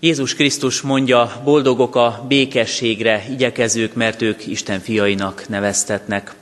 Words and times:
Jézus 0.00 0.34
Krisztus 0.34 0.80
mondja, 0.80 1.40
boldogok 1.44 1.96
a 1.96 2.24
békességre 2.28 3.24
igyekezők, 3.30 3.94
mert 3.94 4.22
ők 4.22 4.46
Isten 4.46 4.80
fiainak 4.80 5.48
neveztetnek. 5.48 6.34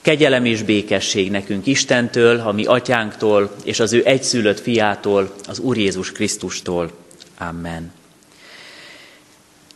Kegyelem 0.00 0.44
és 0.44 0.62
békesség 0.62 1.30
nekünk 1.30 1.66
Istentől, 1.66 2.40
a 2.40 2.52
mi 2.52 2.64
atyánktól, 2.64 3.54
és 3.64 3.80
az 3.80 3.92
ő 3.92 4.02
egyszülött 4.04 4.60
fiától, 4.60 5.34
az 5.48 5.58
Úr 5.58 5.76
Jézus 5.76 6.12
Krisztustól. 6.12 6.90
Amen. 7.38 7.92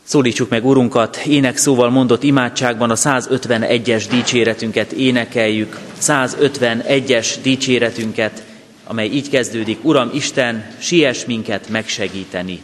Szólítsuk 0.02 0.48
meg 0.48 0.66
Urunkat, 0.66 1.16
ének 1.16 1.56
szóval 1.56 1.90
mondott 1.90 2.22
imádságban 2.22 2.90
a 2.90 2.96
151-es 2.96 4.04
dicséretünket 4.10 4.92
énekeljük, 4.92 5.78
151-es 6.00 7.34
dicséretünket, 7.42 8.44
amely 8.84 9.08
így 9.08 9.28
kezdődik, 9.28 9.84
Uram 9.84 10.10
Isten, 10.12 10.70
siess 10.78 11.24
minket 11.24 11.68
megsegíteni. 11.68 12.60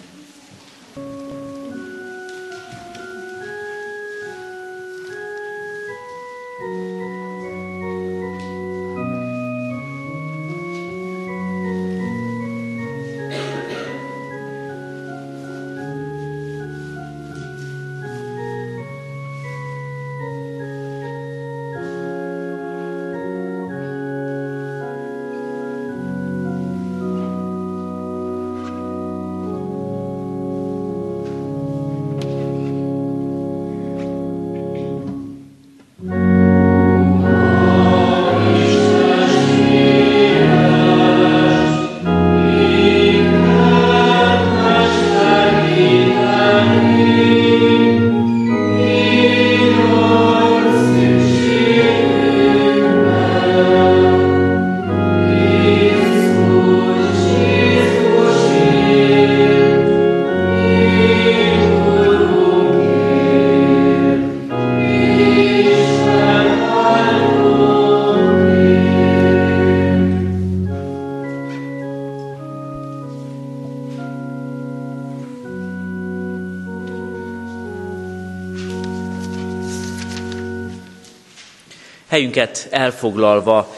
Helyünket 82.35 82.69
elfoglalva. 82.71 83.75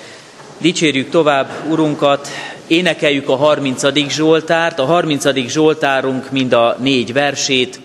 Dicsérjük 0.59 1.11
tovább 1.11 1.51
Urunkat, 1.69 2.29
énekeljük 2.67 3.29
a 3.29 3.37
30. 3.37 4.09
Zsoltárt, 4.09 4.79
a 4.79 4.85
30. 4.85 5.49
Zsoltárunk 5.49 6.31
mind 6.31 6.53
a 6.53 6.77
négy 6.79 7.13
versét. 7.13 7.81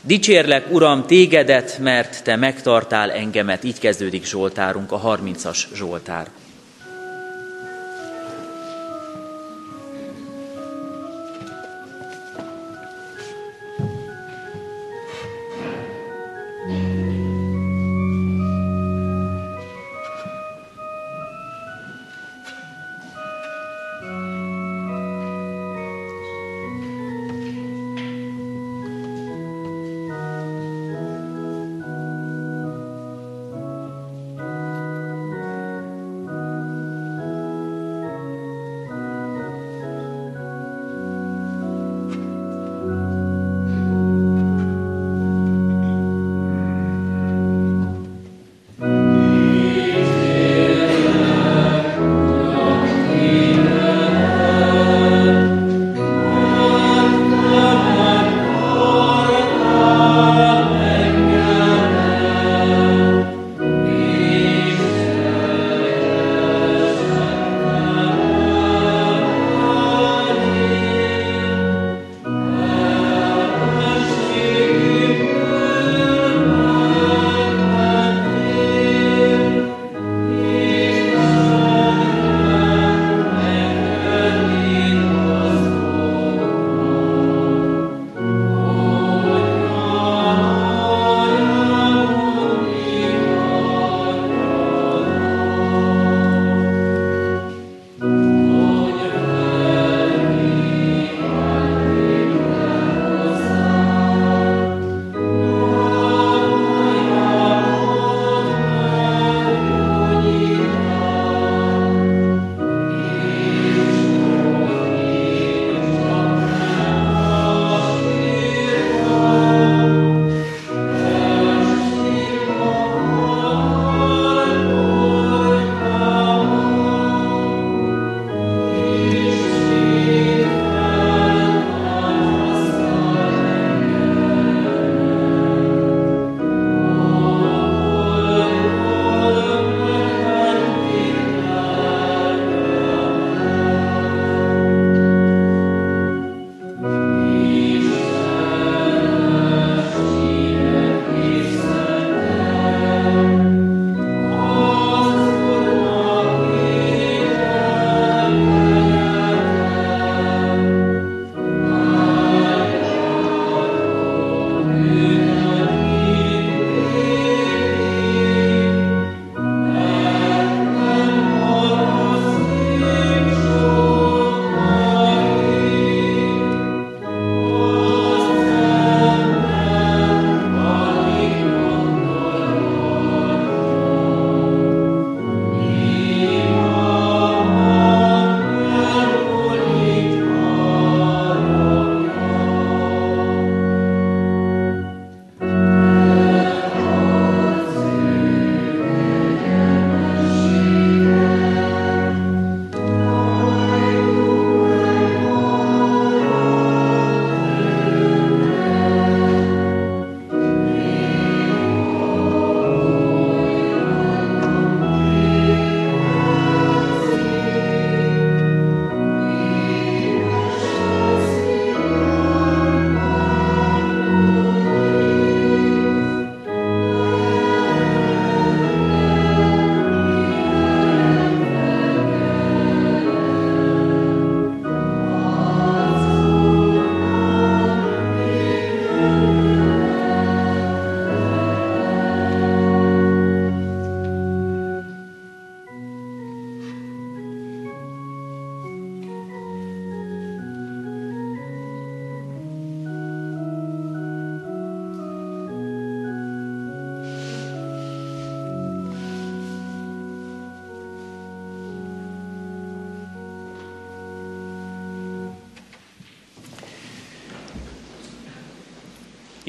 Dicsérlek, 0.00 0.66
Uram, 0.70 1.06
tégedet, 1.06 1.78
mert 1.78 2.24
te 2.24 2.36
megtartál 2.36 3.10
engemet. 3.10 3.64
Így 3.64 3.78
kezdődik 3.78 4.24
Zsoltárunk, 4.24 4.92
a 4.92 5.00
30-as 5.00 5.58
Zsoltár. 5.74 6.26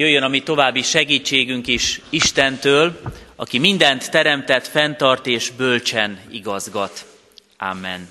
Jöjjön 0.08 0.24
a 0.24 0.28
mi 0.28 0.40
további 0.40 0.82
segítségünk 0.82 1.68
is 1.68 2.02
Istentől, 2.10 3.02
aki 3.36 3.58
mindent 3.58 4.12
teremtett, 4.12 4.68
fenntart 4.68 5.28
és 5.28 5.50
bölcsen 5.50 6.20
igazgat. 6.32 7.06
Amen. 7.58 8.10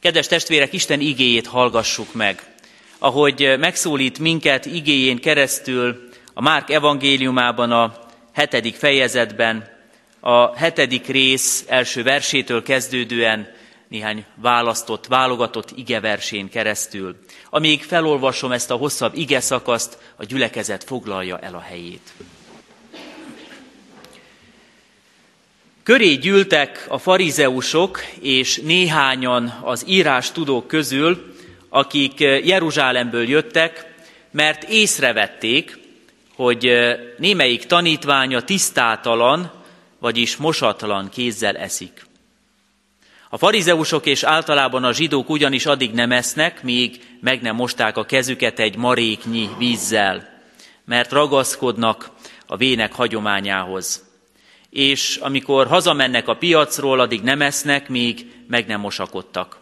Kedves 0.00 0.26
testvérek, 0.26 0.72
Isten 0.72 1.00
igéjét 1.00 1.46
hallgassuk 1.46 2.14
meg. 2.14 2.42
Ahogy 2.98 3.54
megszólít 3.58 4.18
minket 4.18 4.66
igéjén 4.66 5.18
keresztül 5.18 6.08
a 6.34 6.42
Márk 6.42 6.70
evangéliumában 6.70 7.72
a 7.72 7.98
hetedik 8.32 8.74
fejezetben, 8.74 9.68
a 10.20 10.56
hetedik 10.56 11.06
rész 11.06 11.64
első 11.68 12.02
versétől 12.02 12.62
kezdődően 12.62 13.54
néhány 13.88 14.24
választott, 14.34 15.06
válogatott 15.06 15.70
igeversén 15.74 16.48
keresztül. 16.48 17.16
Amíg 17.50 17.82
felolvasom 17.82 18.52
ezt 18.52 18.70
a 18.70 18.76
hosszabb 18.76 19.16
ige 19.16 19.40
szakaszt, 19.40 19.98
a 20.16 20.24
gyülekezet 20.24 20.84
foglalja 20.84 21.38
el 21.38 21.54
a 21.54 21.60
helyét. 21.60 22.12
Köré 25.82 26.14
gyűltek 26.14 26.86
a 26.88 26.98
farizeusok 26.98 28.00
és 28.20 28.60
néhányan 28.64 29.58
az 29.62 29.84
írás 29.86 30.32
tudók 30.32 30.66
közül, 30.66 31.34
akik 31.68 32.20
Jeruzsálemből 32.20 33.28
jöttek, 33.28 33.94
mert 34.30 34.62
észrevették, 34.62 35.78
hogy 36.34 36.70
némelyik 37.18 37.66
tanítványa 37.66 38.42
tisztátalan, 38.42 39.52
vagyis 39.98 40.36
mosatlan 40.36 41.08
kézzel 41.08 41.56
eszik. 41.56 42.07
A 43.30 43.38
farizeusok 43.38 44.06
és 44.06 44.22
általában 44.22 44.84
a 44.84 44.92
zsidók 44.92 45.28
ugyanis 45.28 45.66
addig 45.66 45.92
nem 45.92 46.12
esznek, 46.12 46.62
míg 46.62 47.16
meg 47.20 47.42
nem 47.42 47.54
mosták 47.54 47.96
a 47.96 48.04
kezüket 48.04 48.58
egy 48.58 48.76
maréknyi 48.76 49.48
vízzel, 49.58 50.42
mert 50.84 51.12
ragaszkodnak 51.12 52.10
a 52.46 52.56
vének 52.56 52.92
hagyományához. 52.92 54.06
És 54.70 55.16
amikor 55.16 55.66
hazamennek 55.66 56.28
a 56.28 56.36
piacról, 56.36 57.00
addig 57.00 57.22
nem 57.22 57.42
esznek, 57.42 57.88
míg 57.88 58.32
meg 58.46 58.66
nem 58.66 58.80
mosakodtak. 58.80 59.58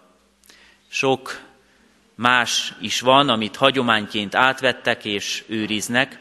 Sok 0.88 1.40
más 2.14 2.74
is 2.80 3.00
van, 3.00 3.28
amit 3.28 3.56
hagyományként 3.56 4.34
átvettek 4.34 5.04
és 5.04 5.44
őriznek, 5.46 6.20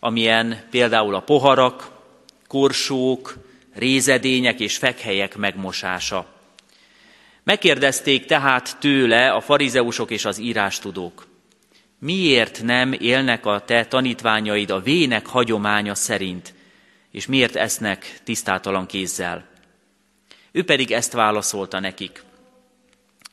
amilyen 0.00 0.66
például 0.70 1.14
a 1.14 1.20
poharak, 1.20 1.90
korsók, 2.46 3.34
rézedények 3.74 4.60
és 4.60 4.76
fekhelyek 4.76 5.36
megmosása. 5.36 6.33
Megkérdezték 7.44 8.24
tehát 8.24 8.76
tőle 8.78 9.32
a 9.32 9.40
farizeusok 9.40 10.10
és 10.10 10.24
az 10.24 10.38
írástudók, 10.38 11.26
miért 11.98 12.62
nem 12.62 12.92
élnek 12.92 13.46
a 13.46 13.60
te 13.60 13.84
tanítványaid 13.84 14.70
a 14.70 14.80
vének 14.80 15.26
hagyománya 15.26 15.94
szerint, 15.94 16.54
és 17.10 17.26
miért 17.26 17.56
esznek 17.56 18.20
tisztátalan 18.24 18.86
kézzel? 18.86 19.46
Ő 20.52 20.64
pedig 20.64 20.92
ezt 20.92 21.12
válaszolta 21.12 21.80
nekik. 21.80 22.22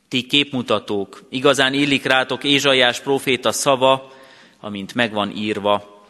Ti 0.08 0.22
képmutatók, 0.22 1.22
igazán 1.30 1.72
illik 1.72 2.04
rátok 2.04 2.44
Ézsaiás 2.44 3.00
próféta 3.00 3.52
szava, 3.52 4.12
amint 4.60 4.94
megvan 4.94 5.30
írva. 5.36 6.04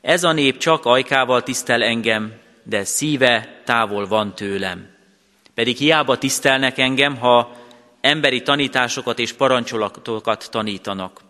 Ez 0.00 0.24
a 0.24 0.32
nép 0.32 0.58
csak 0.58 0.84
ajkával 0.84 1.42
tisztel 1.42 1.82
engem, 1.82 2.32
de 2.62 2.84
szíve 2.84 3.62
távol 3.64 4.06
van 4.06 4.34
tőlem. 4.34 4.92
Pedig 5.54 5.76
hiába 5.76 6.18
tisztelnek 6.18 6.78
engem, 6.78 7.16
ha 7.16 7.56
emberi 8.00 8.42
tanításokat 8.42 9.18
és 9.18 9.32
parancsolatokat 9.32 10.48
tanítanak. 10.50 11.20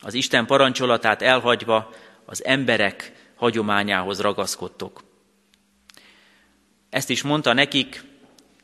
Az 0.00 0.14
Isten 0.14 0.46
parancsolatát 0.46 1.22
elhagyva 1.22 1.90
az 2.24 2.44
emberek 2.44 3.12
hagyományához 3.36 4.20
ragaszkodtok. 4.20 5.02
Ezt 6.90 7.10
is 7.10 7.22
mondta 7.22 7.52
nekik, 7.52 8.04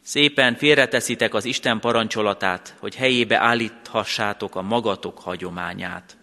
szépen 0.03 0.55
félreteszitek 0.55 1.35
az 1.35 1.45
Isten 1.45 1.81
parancsolatát, 1.81 2.77
hogy 2.79 2.95
helyébe 2.95 3.39
állíthassátok 3.39 4.57
a 4.57 4.63
magatok 4.63 5.19
hagyományát. 5.19 6.17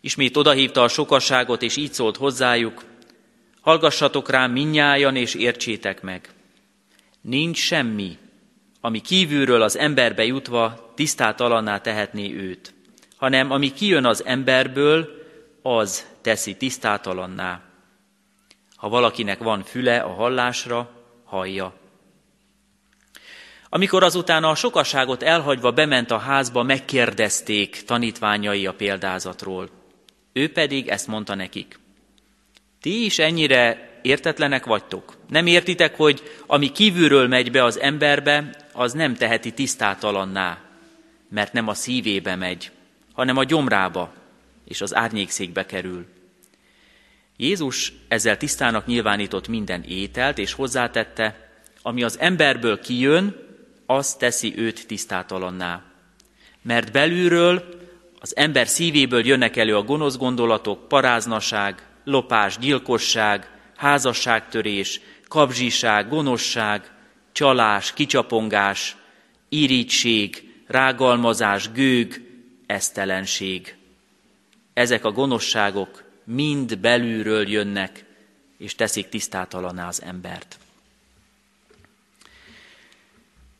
Ismét 0.00 0.36
odahívta 0.36 0.82
a 0.82 0.88
sokasságot, 0.88 1.62
és 1.62 1.76
így 1.76 1.92
szólt 1.92 2.16
hozzájuk, 2.16 2.84
hallgassatok 3.60 4.30
rám 4.30 4.52
minnyájan, 4.52 5.16
és 5.16 5.34
értsétek 5.34 6.02
meg. 6.02 6.35
Nincs 7.26 7.58
semmi, 7.58 8.18
ami 8.80 9.00
kívülről 9.00 9.62
az 9.62 9.76
emberbe 9.76 10.24
jutva 10.24 10.92
tisztátalanná 10.94 11.78
tehetné 11.78 12.32
őt, 12.32 12.74
hanem 13.16 13.50
ami 13.50 13.72
kijön 13.72 14.04
az 14.04 14.24
emberből, 14.24 15.08
az 15.62 16.06
teszi 16.20 16.56
tisztátalanná. 16.56 17.62
Ha 18.76 18.88
valakinek 18.88 19.38
van 19.38 19.62
füle 19.62 19.98
a 19.98 20.12
hallásra, 20.12 20.90
hallja. 21.24 21.74
Amikor 23.68 24.02
azután 24.02 24.44
a 24.44 24.54
sokaságot 24.54 25.22
elhagyva 25.22 25.72
bement 25.72 26.10
a 26.10 26.18
házba, 26.18 26.62
megkérdezték 26.62 27.82
tanítványai 27.82 28.66
a 28.66 28.74
példázatról. 28.74 29.68
Ő 30.32 30.52
pedig 30.52 30.88
ezt 30.88 31.06
mondta 31.06 31.34
nekik. 31.34 31.78
Ti 32.80 33.04
is 33.04 33.18
ennyire 33.18 33.95
értetlenek 34.06 34.64
vagytok. 34.64 35.16
Nem 35.28 35.46
értitek, 35.46 35.96
hogy 35.96 36.22
ami 36.46 36.72
kívülről 36.72 37.28
megy 37.28 37.50
be 37.50 37.64
az 37.64 37.80
emberbe, 37.80 38.50
az 38.72 38.92
nem 38.92 39.14
teheti 39.14 39.52
tisztátalanná, 39.52 40.58
mert 41.28 41.52
nem 41.52 41.68
a 41.68 41.74
szívébe 41.74 42.36
megy, 42.36 42.70
hanem 43.12 43.36
a 43.36 43.44
gyomrába 43.44 44.12
és 44.64 44.80
az 44.80 44.94
árnyékszékbe 44.94 45.66
kerül. 45.66 46.06
Jézus 47.36 47.92
ezzel 48.08 48.36
tisztának 48.36 48.86
nyilvánított 48.86 49.48
minden 49.48 49.82
ételt, 49.82 50.38
és 50.38 50.52
hozzátette, 50.52 51.50
ami 51.82 52.02
az 52.02 52.18
emberből 52.18 52.80
kijön, 52.80 53.36
az 53.86 54.14
teszi 54.14 54.54
őt 54.56 54.86
tisztátalanná. 54.86 55.82
Mert 56.62 56.92
belülről, 56.92 57.64
az 58.20 58.36
ember 58.36 58.66
szívéből 58.66 59.26
jönnek 59.26 59.56
elő 59.56 59.76
a 59.76 59.82
gonosz 59.82 60.16
gondolatok, 60.16 60.88
paráznaság, 60.88 61.86
lopás, 62.04 62.58
gyilkosság, 62.58 63.55
házasságtörés, 63.76 65.00
kapzsiság, 65.28 66.08
gonoszság, 66.08 66.90
csalás, 67.32 67.92
kicsapongás, 67.92 68.96
irítség, 69.48 70.54
rágalmazás, 70.66 71.72
gőg, 71.72 72.20
esztelenség. 72.66 73.76
Ezek 74.74 75.04
a 75.04 75.12
gonoszságok 75.12 76.04
mind 76.24 76.78
belülről 76.78 77.48
jönnek, 77.48 78.04
és 78.58 78.74
teszik 78.74 79.08
tisztátalaná 79.08 79.88
az 79.88 80.02
embert. 80.02 80.58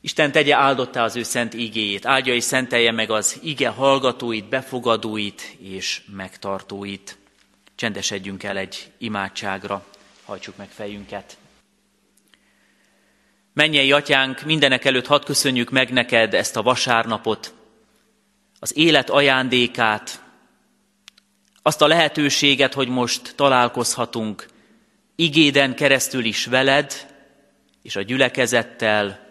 Isten 0.00 0.32
tegye 0.32 0.54
áldottá 0.54 1.04
az 1.04 1.16
ő 1.16 1.22
szent 1.22 1.54
igéjét, 1.54 2.06
áldja 2.06 2.34
és 2.34 2.44
szentelje 2.44 2.92
meg 2.92 3.10
az 3.10 3.38
ige 3.42 3.68
hallgatóit, 3.68 4.48
befogadóit 4.48 5.56
és 5.58 6.02
megtartóit. 6.16 7.16
Csendesedjünk 7.74 8.42
el 8.42 8.56
egy 8.56 8.92
imádságra 8.98 9.84
hajtsuk 10.26 10.56
meg 10.56 10.68
fejünket. 10.68 11.36
Mennyei 13.52 13.92
atyánk, 13.92 14.42
mindenek 14.42 14.84
előtt 14.84 15.06
hadd 15.06 15.24
köszönjük 15.24 15.70
meg 15.70 15.92
neked 15.92 16.34
ezt 16.34 16.56
a 16.56 16.62
vasárnapot, 16.62 17.54
az 18.58 18.76
élet 18.76 19.10
ajándékát, 19.10 20.22
azt 21.62 21.82
a 21.82 21.86
lehetőséget, 21.86 22.74
hogy 22.74 22.88
most 22.88 23.34
találkozhatunk 23.34 24.46
igéden 25.16 25.74
keresztül 25.74 26.24
is 26.24 26.46
veled, 26.46 27.14
és 27.82 27.96
a 27.96 28.02
gyülekezettel, 28.02 29.26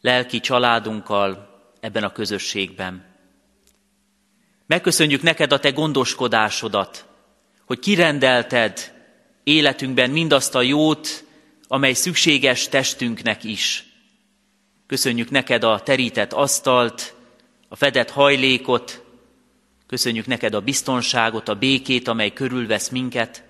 lelki 0.00 0.40
családunkkal 0.40 1.48
ebben 1.80 2.04
a 2.04 2.12
közösségben. 2.12 3.04
Megköszönjük 4.66 5.22
neked 5.22 5.52
a 5.52 5.58
te 5.58 5.70
gondoskodásodat, 5.70 7.04
hogy 7.64 7.78
kirendelted 7.78 8.99
életünkben 9.50 10.10
mindazt 10.10 10.54
a 10.54 10.62
jót, 10.62 11.24
amely 11.68 11.92
szükséges 11.92 12.68
testünknek 12.68 13.44
is. 13.44 13.84
Köszönjük 14.86 15.30
neked 15.30 15.64
a 15.64 15.82
terített 15.82 16.32
asztalt, 16.32 17.14
a 17.68 17.76
fedett 17.76 18.10
hajlékot, 18.10 19.04
köszönjük 19.86 20.26
neked 20.26 20.54
a 20.54 20.60
biztonságot, 20.60 21.48
a 21.48 21.54
békét, 21.54 22.08
amely 22.08 22.32
körülvesz 22.32 22.88
minket, 22.88 23.42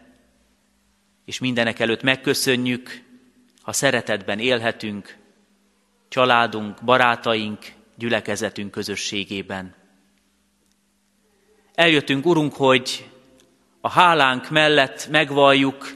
és 1.24 1.38
mindenek 1.38 1.78
előtt 1.78 2.02
megköszönjük, 2.02 3.02
ha 3.62 3.72
szeretetben 3.72 4.38
élhetünk, 4.38 5.16
családunk, 6.08 6.84
barátaink, 6.84 7.58
gyülekezetünk 7.96 8.70
közösségében. 8.70 9.74
Eljöttünk, 11.74 12.26
Urunk, 12.26 12.54
hogy 12.54 13.10
a 13.80 13.88
hálánk 13.88 14.50
mellett 14.50 15.08
megvalljuk, 15.10 15.94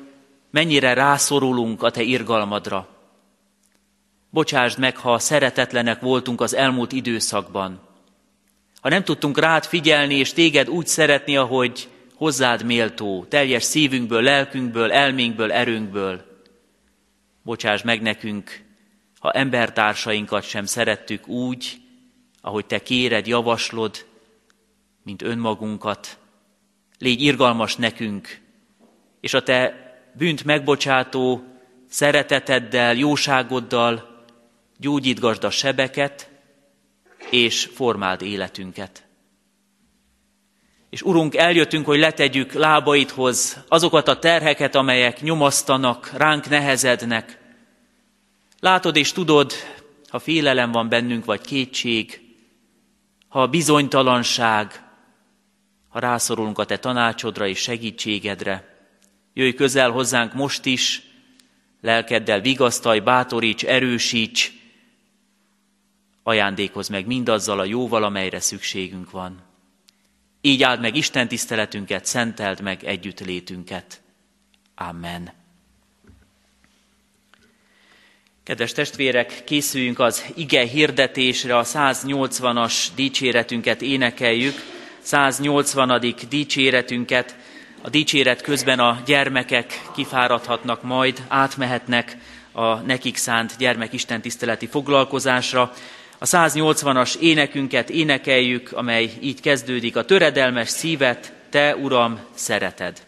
mennyire 0.51 0.95
rászorulunk 0.95 1.83
a 1.83 1.91
Te 1.91 2.03
irgalmadra. 2.03 2.89
Bocsásd 4.31 4.79
meg, 4.79 4.97
ha 4.97 5.19
szeretetlenek 5.19 6.01
voltunk 6.01 6.41
az 6.41 6.55
elmúlt 6.55 6.93
időszakban. 6.93 7.81
Ha 8.81 8.89
nem 8.89 9.05
tudtunk 9.05 9.39
rád 9.39 9.65
figyelni 9.65 10.15
és 10.15 10.33
téged 10.33 10.69
úgy 10.69 10.87
szeretni, 10.87 11.37
ahogy 11.37 11.89
hozzád 12.15 12.65
méltó, 12.65 13.25
teljes 13.29 13.63
szívünkből, 13.63 14.23
lelkünkből, 14.23 14.93
elménkből, 14.93 15.53
erőnkből. 15.53 16.25
Bocsáss 17.43 17.83
meg 17.83 18.03
nekünk, 18.03 18.63
ha 19.19 19.31
embertársainkat 19.31 20.43
sem 20.43 20.65
szerettük 20.65 21.29
úgy, 21.29 21.77
ahogy 22.41 22.67
te 22.67 22.83
kéred, 22.83 23.27
javaslod, 23.27 24.07
mint 25.03 25.23
önmagunkat. 25.23 26.19
Légy 26.99 27.21
irgalmas 27.21 27.77
nekünk, 27.77 28.41
és 29.21 29.35
a 29.35 29.43
te 29.43 29.75
bűnt 30.13 30.45
megbocsátó 30.45 31.45
szereteteddel, 31.89 32.95
jóságoddal 32.95 34.25
gyógyítgasd 34.79 35.45
a 35.45 35.51
sebeket, 35.51 36.31
és 37.31 37.71
formáld 37.75 38.23
életünket. 38.23 39.07
És 40.91 41.03
Urunk, 41.03 41.35
eljöttünk, 41.35 41.87
hogy 41.87 41.99
letegyük 41.99 42.53
lábaidhoz 42.53 43.65
azokat 43.69 44.09
a 44.09 44.19
terheket, 44.19 44.75
amelyek 44.75 45.21
nyomasztanak, 45.21 46.11
ránk 46.17 46.49
nehezednek. 46.49 47.39
Látod 48.61 48.97
és 48.97 49.13
tudod, 49.13 49.53
ha 50.09 50.19
félelem 50.19 50.73
van 50.73 50.89
bennünk, 50.89 51.25
vagy 51.25 51.41
kétség, 51.41 52.21
ha 53.29 53.47
bizonytalanság, 53.47 54.84
ha 55.95 56.01
rászorulunk 56.01 56.59
a 56.59 56.65
Te 56.65 56.79
tanácsodra 56.79 57.47
és 57.47 57.59
segítségedre. 57.59 58.77
Jöjj 59.35 59.53
közel 59.53 59.91
hozzánk 59.91 60.33
most 60.33 60.65
is, 60.65 61.03
lelkeddel 61.81 62.41
vigasztalj, 62.41 63.01
bátoríts, 63.01 63.65
erősíts, 63.65 64.53
ajándékoz 66.23 66.89
meg 66.89 67.07
mindazzal 67.07 67.61
a 67.61 67.65
jóval, 67.65 68.05
amelyre 68.05 68.41
szükségünk 68.41 69.11
van. 69.11 69.43
Így 70.41 70.63
áld 70.63 70.81
meg 70.81 70.97
Isten 70.97 71.29
tiszteletünket, 71.29 72.05
szenteld 72.05 72.61
meg 72.61 72.85
együttlétünket. 72.85 74.03
Amen. 74.75 75.33
Kedves 78.43 78.73
testvérek, 78.73 79.45
készüljünk 79.45 79.99
az 79.99 80.25
ige 80.37 80.65
hirdetésre, 80.67 81.57
a 81.57 81.65
180-as 81.65 82.89
dicséretünket 82.95 83.83
énekeljük, 83.83 84.74
180. 85.05 86.15
dicséretünket. 86.29 87.37
A 87.83 87.89
dicséret 87.89 88.41
közben 88.41 88.79
a 88.79 89.03
gyermekek 89.07 89.81
kifáradhatnak 89.95 90.83
majd, 90.83 91.23
átmehetnek 91.29 92.17
a 92.53 92.75
nekik 92.75 93.17
szánt 93.17 93.57
gyermekisten 93.59 94.21
tiszteleti 94.21 94.67
foglalkozásra. 94.67 95.73
A 96.19 96.27
180-as 96.27 97.17
énekünket 97.17 97.91
énekeljük, 97.91 98.73
amely 98.73 99.11
így 99.21 99.41
kezdődik, 99.41 99.97
a 99.97 100.05
töredelmes 100.05 100.69
szívet, 100.69 101.33
te, 101.51 101.77
Uram, 101.77 102.21
szereted. 102.35 103.03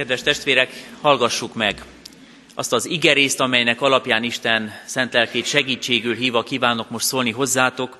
Kedves 0.00 0.22
testvérek, 0.22 0.90
hallgassuk 1.00 1.54
meg 1.54 1.84
azt 2.54 2.72
az 2.72 2.86
igerészt, 2.86 3.40
amelynek 3.40 3.80
alapján 3.80 4.22
Isten 4.22 4.72
szent 4.86 5.12
lelkét 5.12 5.44
segítségül 5.44 6.14
hívva 6.14 6.42
kívánok 6.42 6.90
most 6.90 7.06
szólni 7.06 7.30
hozzátok. 7.30 7.98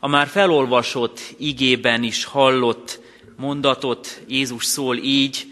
A 0.00 0.08
már 0.08 0.26
felolvasott 0.26 1.20
igében 1.38 2.02
is 2.02 2.24
hallott 2.24 3.00
mondatot 3.36 4.22
Jézus 4.28 4.64
szól 4.64 4.96
így, 4.96 5.46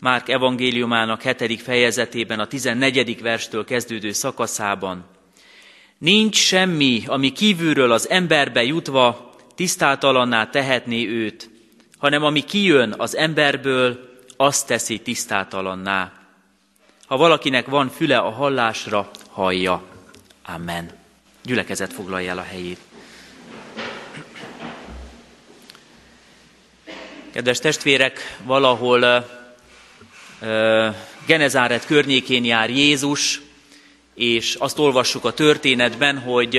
Márk 0.00 0.28
evangéliumának 0.28 1.22
hetedik 1.22 1.60
fejezetében, 1.60 2.40
a 2.40 2.46
14. 2.46 3.20
verstől 3.20 3.64
kezdődő 3.64 4.12
szakaszában. 4.12 5.04
Nincs 5.98 6.36
semmi, 6.36 7.02
ami 7.06 7.32
kívülről 7.32 7.92
az 7.92 8.08
emberbe 8.08 8.64
jutva 8.64 9.34
tisztátalanná 9.54 10.50
tehetné 10.50 11.06
őt, 11.06 11.50
hanem 11.98 12.24
ami 12.24 12.44
kijön 12.44 12.94
az 12.96 13.16
emberből, 13.16 14.14
azt 14.36 14.66
teszi 14.66 14.98
tisztátalanná. 15.00 16.12
Ha 17.06 17.16
valakinek 17.16 17.66
van 17.66 17.88
füle 17.88 18.18
a 18.18 18.30
hallásra, 18.30 19.10
hallja. 19.30 19.82
Amen. 20.44 20.90
Gyülekezet 21.42 21.92
foglalja 21.92 22.30
el 22.30 22.38
a 22.38 22.42
helyét. 22.42 22.78
Kedves 27.32 27.58
testvérek, 27.58 28.36
valahol 28.42 29.24
uh, 30.40 30.94
Genezáret 31.26 31.86
környékén 31.86 32.44
jár 32.44 32.70
Jézus, 32.70 33.40
és 34.14 34.54
azt 34.54 34.78
olvassuk 34.78 35.24
a 35.24 35.32
történetben, 35.32 36.18
hogy 36.18 36.56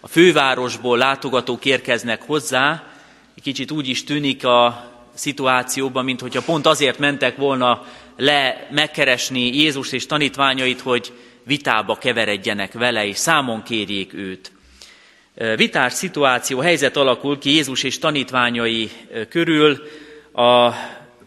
a 0.00 0.08
fővárosból 0.08 0.98
látogatók 0.98 1.64
érkeznek 1.64 2.22
hozzá, 2.22 2.84
egy 3.36 3.42
kicsit 3.42 3.70
úgy 3.70 3.88
is 3.88 4.04
tűnik 4.04 4.44
a 4.44 4.90
szituációban, 5.16 6.04
mint 6.04 6.20
hogyha 6.20 6.42
pont 6.42 6.66
azért 6.66 6.98
mentek 6.98 7.36
volna 7.36 7.86
le 8.16 8.68
megkeresni 8.70 9.56
Jézus 9.56 9.92
és 9.92 10.06
tanítványait, 10.06 10.80
hogy 10.80 11.12
vitába 11.44 11.96
keveredjenek 11.96 12.72
vele, 12.72 13.06
és 13.06 13.16
számon 13.16 13.62
kérjék 13.62 14.14
őt. 14.14 14.52
Vitás 15.56 15.92
szituáció, 15.92 16.58
helyzet 16.58 16.96
alakul 16.96 17.38
ki 17.38 17.50
Jézus 17.50 17.82
és 17.82 17.98
tanítványai 17.98 18.90
körül. 19.28 19.82
A 20.32 20.72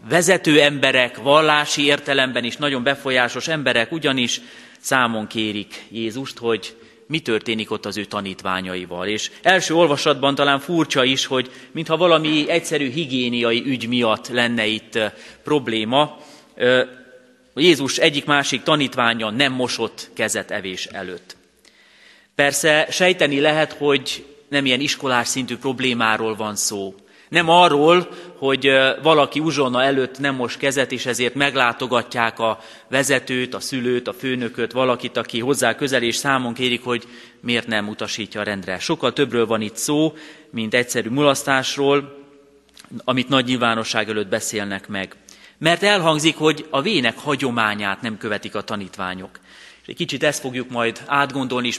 vezető 0.10 0.62
emberek, 0.62 1.18
vallási 1.18 1.86
értelemben 1.86 2.44
is 2.44 2.58
nagyon 2.58 2.84
befolyásos 2.84 3.48
emberek 3.48 3.92
ugyanis 3.92 4.42
számon 4.80 5.28
kérik 5.28 5.86
Jézust, 5.90 6.38
hogy 6.38 6.76
mi 7.10 7.20
történik 7.20 7.72
ott 7.72 7.86
az 7.86 7.98
ő 7.98 8.06
tanítványaival. 8.06 9.08
És 9.08 9.32
első 9.42 9.74
olvasatban 9.74 10.36
talán 10.36 10.60
furcsa 10.60 11.04
is, 11.04 11.26
hogy 11.26 11.52
mintha 11.72 11.98
valami 11.98 12.50
egyszerű 12.50 12.92
higiéniai 12.92 13.64
ügy 13.66 13.88
miatt 13.88 14.28
lenne 14.28 14.66
itt 14.66 15.00
probléma. 15.44 16.18
Jézus 17.56 17.98
egyik-másik 17.98 18.64
tanítványa 18.64 19.30
nem 19.30 19.54
mosott 19.54 20.10
kezet 20.14 20.52
evés 20.52 20.86
előtt. 20.86 21.36
Persze 22.36 22.88
sejteni 22.92 23.40
lehet, 23.40 23.74
hogy 23.74 24.26
nem 24.50 24.66
ilyen 24.66 24.80
iskolás 24.80 25.28
szintű 25.28 25.58
problémáról 25.58 26.36
van 26.36 26.56
szó. 26.56 26.96
Nem 27.30 27.50
arról, 27.50 28.08
hogy 28.38 28.72
valaki 29.02 29.40
uzsonna 29.40 29.84
előtt 29.84 30.20
nem 30.20 30.36
most 30.36 30.58
kezet, 30.58 30.92
és 30.92 31.06
ezért 31.06 31.34
meglátogatják 31.34 32.40
a 32.40 32.60
vezetőt, 32.88 33.54
a 33.54 33.60
szülőt, 33.60 34.08
a 34.08 34.14
főnököt, 34.14 34.72
valakit, 34.72 35.18
aki 35.18 35.40
hozzá 35.40 35.76
közel, 35.76 36.04
és 36.04 36.16
számon 36.16 36.54
kérik, 36.54 36.84
hogy 36.84 37.04
miért 37.42 37.68
nem 37.68 37.88
utasítja 37.88 38.42
a 38.42 38.44
rendre. 38.44 38.80
Sokkal 38.80 39.14
többről 39.14 39.46
van 39.46 39.62
itt 39.62 39.76
szó, 39.76 40.14
mint 40.50 40.74
egyszerű 40.74 41.10
mulasztásról, 41.10 42.18
amit 43.04 43.30
nagy 43.30 43.46
nyilvánosság 43.46 44.10
előtt 44.10 44.30
beszélnek 44.30 44.88
meg. 44.88 45.16
Mert 45.58 45.84
elhangzik, 45.84 46.36
hogy 46.36 46.66
a 46.70 46.82
vének 46.82 47.18
hagyományát 47.18 48.02
nem 48.02 48.18
követik 48.18 48.56
a 48.56 48.62
tanítványok. 48.62 49.40
És 49.82 49.88
egy 49.88 49.96
kicsit 49.96 50.24
ezt 50.24 50.40
fogjuk 50.40 50.70
majd 50.70 51.02
átgondolni, 51.06 51.68
és 51.68 51.78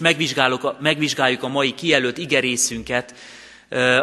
megvizsgáljuk 0.79 1.43
a 1.43 1.49
mai 1.49 1.75
kijelölt 1.75 2.19
igerészünket, 2.19 3.15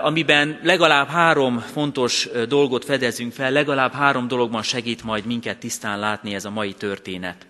amiben 0.02 0.60
legalább 0.64 1.08
három 1.08 1.60
fontos 1.60 2.30
dolgot 2.48 2.86
fedezünk 2.86 3.34
fel, 3.34 3.52
legalább 3.52 3.94
három 3.94 4.28
dologban 4.28 4.64
segít 4.64 5.04
majd 5.04 5.26
minket 5.26 5.58
tisztán 5.58 6.00
látni 6.00 6.34
ez 6.34 6.46
a 6.46 6.50
mai 6.50 6.74
történet. 6.74 7.46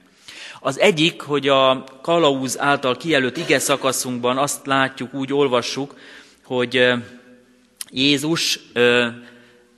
Az 0.60 0.80
egyik, 0.80 1.22
hogy 1.22 1.48
a 1.48 1.84
kalauz 2.02 2.60
által 2.60 2.98
kijelölt 2.98 3.38
ige 3.38 3.60
szakaszunkban 3.60 4.38
azt 4.38 4.66
látjuk, 4.66 5.14
úgy 5.14 5.34
olvassuk, 5.34 5.96
hogy 6.44 6.88
Jézus 7.92 8.60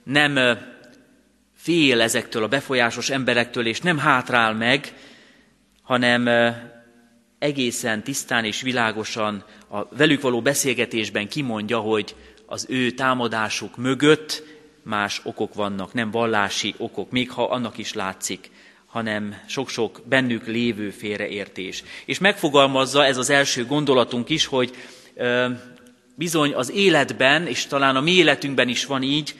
nem 0.04 0.58
fél 1.56 2.00
ezektől 2.00 2.42
a 2.42 2.48
befolyásos 2.48 3.10
emberektől, 3.10 3.66
és 3.66 3.80
nem 3.80 3.98
hátrál 3.98 4.54
meg, 4.54 4.94
hanem 5.82 6.28
egészen 7.38 8.02
tisztán 8.02 8.44
és 8.44 8.60
világosan 8.60 9.44
a 9.68 9.96
velük 9.96 10.20
való 10.20 10.42
beszélgetésben 10.42 11.28
kimondja, 11.28 11.78
hogy 11.78 12.14
az 12.50 12.66
ő 12.68 12.90
támadásuk 12.90 13.76
mögött 13.76 14.42
más 14.82 15.20
okok 15.24 15.54
vannak, 15.54 15.92
nem 15.92 16.10
vallási 16.10 16.74
okok, 16.76 17.10
még 17.10 17.30
ha 17.30 17.44
annak 17.44 17.78
is 17.78 17.92
látszik, 17.92 18.50
hanem 18.86 19.34
sok-sok 19.46 20.00
bennük 20.04 20.46
lévő 20.46 20.90
félreértés. 20.90 21.82
És 22.04 22.18
megfogalmazza 22.18 23.04
ez 23.04 23.16
az 23.16 23.30
első 23.30 23.66
gondolatunk 23.66 24.28
is, 24.28 24.46
hogy 24.46 24.74
bizony 26.14 26.54
az 26.54 26.70
életben, 26.70 27.46
és 27.46 27.66
talán 27.66 27.96
a 27.96 28.00
mi 28.00 28.10
életünkben 28.10 28.68
is 28.68 28.84
van 28.84 29.02
így, 29.02 29.34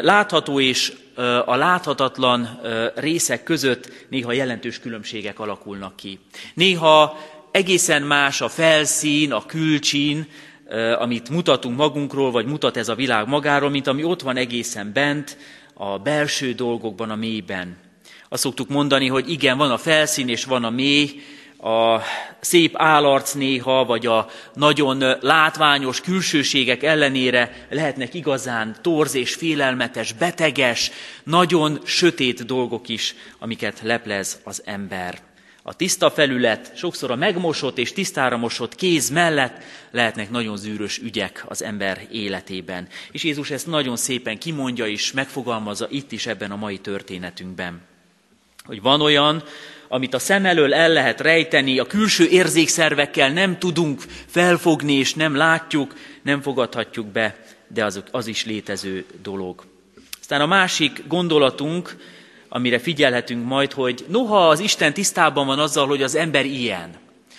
látható 0.00 0.60
és 0.60 0.92
a 1.44 1.56
láthatatlan 1.56 2.60
részek 2.94 3.42
között 3.42 3.92
néha 4.08 4.32
jelentős 4.32 4.78
különbségek 4.80 5.38
alakulnak 5.38 5.96
ki. 5.96 6.18
Néha 6.54 7.18
egészen 7.50 8.02
más 8.02 8.40
a 8.40 8.48
felszín, 8.48 9.32
a 9.32 9.46
külcsín, 9.46 10.26
amit 10.98 11.28
mutatunk 11.28 11.76
magunkról, 11.76 12.30
vagy 12.30 12.46
mutat 12.46 12.76
ez 12.76 12.88
a 12.88 12.94
világ 12.94 13.28
magáról, 13.28 13.70
mint 13.70 13.86
ami 13.86 14.04
ott 14.04 14.22
van 14.22 14.36
egészen 14.36 14.92
bent, 14.92 15.36
a 15.74 15.98
belső 15.98 16.52
dolgokban, 16.52 17.10
a 17.10 17.16
mélyben. 17.16 17.76
Azt 18.28 18.42
szoktuk 18.42 18.68
mondani, 18.68 19.08
hogy 19.08 19.30
igen, 19.30 19.56
van 19.56 19.70
a 19.70 19.78
felszín 19.78 20.28
és 20.28 20.44
van 20.44 20.64
a 20.64 20.70
mély, 20.70 21.22
a 21.62 22.00
szép 22.40 22.74
állarc 22.76 23.32
néha, 23.32 23.84
vagy 23.84 24.06
a 24.06 24.26
nagyon 24.54 25.16
látványos 25.20 26.00
külsőségek 26.00 26.82
ellenére 26.82 27.66
lehetnek 27.70 28.14
igazán 28.14 28.76
torz 28.80 29.14
és 29.14 29.34
félelmetes, 29.34 30.12
beteges, 30.12 30.90
nagyon 31.24 31.80
sötét 31.84 32.46
dolgok 32.46 32.88
is, 32.88 33.14
amiket 33.38 33.80
leplez 33.82 34.40
az 34.44 34.62
ember. 34.64 35.31
A 35.64 35.74
tiszta 35.74 36.10
felület, 36.10 36.72
sokszor 36.76 37.10
a 37.10 37.16
megmosott 37.16 37.78
és 37.78 37.92
tisztára 37.92 38.36
mosott 38.36 38.74
kéz 38.74 39.10
mellett 39.10 39.62
lehetnek 39.90 40.30
nagyon 40.30 40.56
zűrös 40.56 40.98
ügyek 40.98 41.44
az 41.48 41.62
ember 41.62 42.06
életében. 42.10 42.88
És 43.12 43.22
Jézus 43.22 43.50
ezt 43.50 43.66
nagyon 43.66 43.96
szépen 43.96 44.38
kimondja 44.38 44.86
és 44.86 45.12
megfogalmazza 45.12 45.86
itt 45.90 46.12
is 46.12 46.26
ebben 46.26 46.50
a 46.50 46.56
mai 46.56 46.78
történetünkben. 46.78 47.80
Hogy 48.64 48.82
van 48.82 49.00
olyan, 49.00 49.42
amit 49.88 50.14
a 50.14 50.18
szem 50.18 50.46
elől 50.46 50.74
el 50.74 50.88
lehet 50.88 51.20
rejteni, 51.20 51.78
a 51.78 51.86
külső 51.86 52.28
érzékszervekkel 52.28 53.32
nem 53.32 53.58
tudunk 53.58 54.02
felfogni 54.26 54.92
és 54.92 55.14
nem 55.14 55.34
látjuk, 55.34 55.94
nem 56.22 56.40
fogadhatjuk 56.40 57.06
be, 57.06 57.44
de 57.68 57.84
az, 57.84 58.02
az 58.10 58.26
is 58.26 58.44
létező 58.44 59.04
dolog. 59.22 59.64
Aztán 60.20 60.40
a 60.40 60.46
másik 60.46 61.02
gondolatunk, 61.06 61.96
amire 62.54 62.78
figyelhetünk 62.78 63.46
majd, 63.46 63.72
hogy 63.72 64.04
noha 64.08 64.48
az 64.48 64.60
Isten 64.60 64.92
tisztában 64.92 65.46
van 65.46 65.58
azzal, 65.58 65.86
hogy 65.86 66.02
az 66.02 66.14
ember 66.14 66.44
ilyen, 66.44 66.90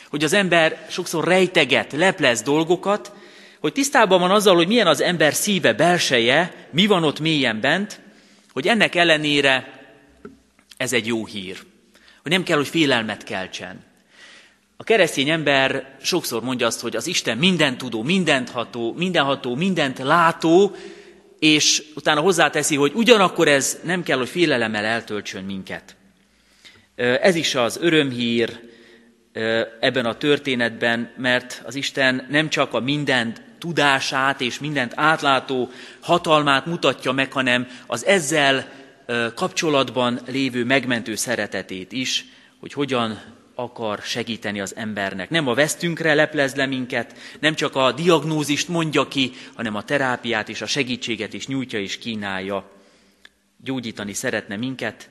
hogy 0.10 0.23
az 0.23 0.34
ember 0.34 0.86
sokszor 0.89 1.23
rejteget, 1.23 1.91
leplez 1.91 2.41
dolgokat, 2.41 3.12
hogy 3.60 3.73
tisztában 3.73 4.19
van 4.19 4.32
azzal, 4.32 4.56
hogy 4.56 4.67
milyen 4.67 4.88
az 4.88 5.02
ember 5.02 5.34
szíve, 5.34 5.73
belseje, 5.73 6.67
mi 6.71 6.86
van 6.86 7.04
ott 7.04 7.19
mélyen 7.19 7.60
bent, 7.60 7.99
hogy 8.54 8.67
ennek 8.67 8.95
ellenére 8.95 9.82
ez 10.78 10.93
egy 10.93 11.08
jó 11.08 11.26
hír. 11.26 11.58
Hogy 12.21 12.32
nem 12.32 12.43
kell, 12.43 12.58
hogy 12.58 12.67
félelmet 12.67 13.23
keltsen. 13.23 13.84
A 14.78 14.84
keresztény 14.84 15.30
ember 15.30 15.95
sokszor 16.02 16.43
mondja 16.43 16.67
azt, 16.67 16.82
hogy 16.82 16.95
az 16.95 17.08
Isten 17.08 17.38
mindent 17.38 17.78
tudó, 17.78 18.04
mindent 18.04 18.49
ható, 18.49 18.93
mindenható, 18.97 19.56
mindent 19.56 19.99
látó, 19.99 20.76
és 21.43 21.84
utána 21.95 22.21
hozzáteszi, 22.21 22.75
hogy 22.75 22.91
ugyanakkor 22.95 23.47
ez 23.47 23.79
nem 23.84 24.03
kell, 24.03 24.17
hogy 24.17 24.29
félelemmel 24.29 24.86
eltöltsön 24.86 25.43
minket. 25.43 25.95
Ez 26.95 27.36
is 27.36 27.56
az 27.56 27.77
örömhír 27.82 28.60
ebben 29.79 30.06
a 30.06 30.17
történetben, 30.17 31.12
mert 31.17 31.62
az 31.65 31.75
Isten 31.75 32.27
nem 32.29 32.49
csak 32.49 32.73
a 32.73 32.79
mindent 32.79 33.41
tudását 33.60 34.41
és 34.41 34.60
mindent 34.60 34.93
átlátó 34.95 35.69
hatalmát 36.01 36.65
mutatja 36.65 37.12
meg, 37.12 37.32
hanem 37.32 37.67
az 37.88 38.06
ezzel 38.06 38.71
kapcsolatban 39.36 40.19
lévő 40.27 40.65
megmentő 40.65 41.15
szeretetét 41.15 41.91
is, 41.91 42.25
hogy 42.60 42.73
hogyan 42.73 43.21
akar 43.56 44.00
segíteni 44.00 44.60
az 44.60 44.76
embernek. 44.76 45.30
Nem 45.30 45.48
a 45.48 45.54
vesztünkre 45.54 46.13
leplez 46.13 46.56
le 46.56 46.66
minket, 46.66 47.18
nem 47.39 47.56
csak 47.56 47.76
a 47.76 47.92
diagnózist 47.92 48.68
mondja 48.68 49.08
ki, 49.08 49.32
hanem 49.56 49.76
a 49.76 49.84
terápiát 49.84 50.50
és 50.50 50.62
a 50.62 50.66
segítséget 50.66 51.34
is 51.34 51.48
nyújtja 51.48 51.80
és 51.80 51.98
kínálja. 51.98 52.72
Gyógyítani 53.58 54.13
szeretne 54.13 54.56
minket, 54.56 55.10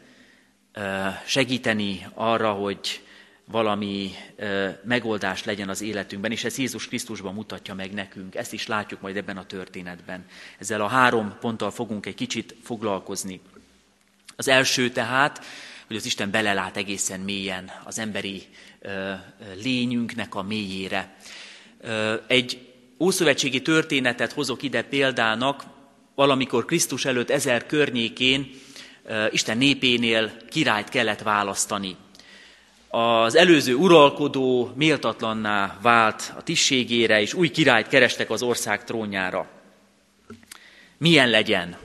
segíteni 1.26 2.07
arra, 2.14 2.52
hogy 2.52 3.02
valami 3.44 4.11
megoldás 4.85 5.44
legyen 5.44 5.68
az 5.68 5.81
életünkben, 5.81 6.31
és 6.31 6.44
ez 6.44 6.59
Jézus 6.59 6.87
Krisztusban 6.87 7.35
mutatja 7.35 7.74
meg 7.74 7.92
nekünk. 7.92 8.35
Ezt 8.35 8.52
is 8.52 8.66
látjuk 8.66 9.00
majd 9.00 9.16
ebben 9.16 9.37
a 9.37 9.46
történetben. 9.46 10.24
Ezzel 10.59 10.81
a 10.81 10.87
három 10.87 11.37
ponttal 11.40 11.70
fogunk 11.70 12.07
egy 12.07 12.14
kicsit 12.14 12.55
foglalkozni. 12.62 13.40
Az 14.37 14.48
első 14.48 14.90
tehát, 14.90 15.44
hogy 15.92 16.00
az 16.00 16.07
Isten 16.07 16.31
belelát 16.31 16.76
egészen 16.76 17.20
mélyen 17.20 17.70
az 17.85 17.98
emberi 17.98 18.42
lényünknek 19.62 20.35
a 20.35 20.42
mélyére. 20.42 21.16
Egy 22.26 22.59
ószövetségi 22.98 23.62
történetet 23.62 24.33
hozok 24.33 24.62
ide 24.62 24.83
példának, 24.83 25.64
valamikor 26.14 26.64
Krisztus 26.64 27.05
előtt 27.05 27.31
ezer 27.31 27.66
környékén 27.66 28.50
Isten 29.31 29.59
népénél 29.59 30.37
királyt 30.48 30.88
kellett 30.88 31.22
választani. 31.22 31.96
Az 32.88 33.35
előző 33.35 33.74
uralkodó 33.74 34.72
méltatlanná 34.74 35.78
vált 35.83 36.33
a 36.37 36.42
tisztségére, 36.42 37.20
és 37.20 37.35
új 37.35 37.50
királyt 37.50 37.88
kerestek 37.88 38.31
az 38.31 38.42
ország 38.42 38.85
trónjára. 38.85 39.50
Milyen 40.98 41.31
legyen 41.31 41.76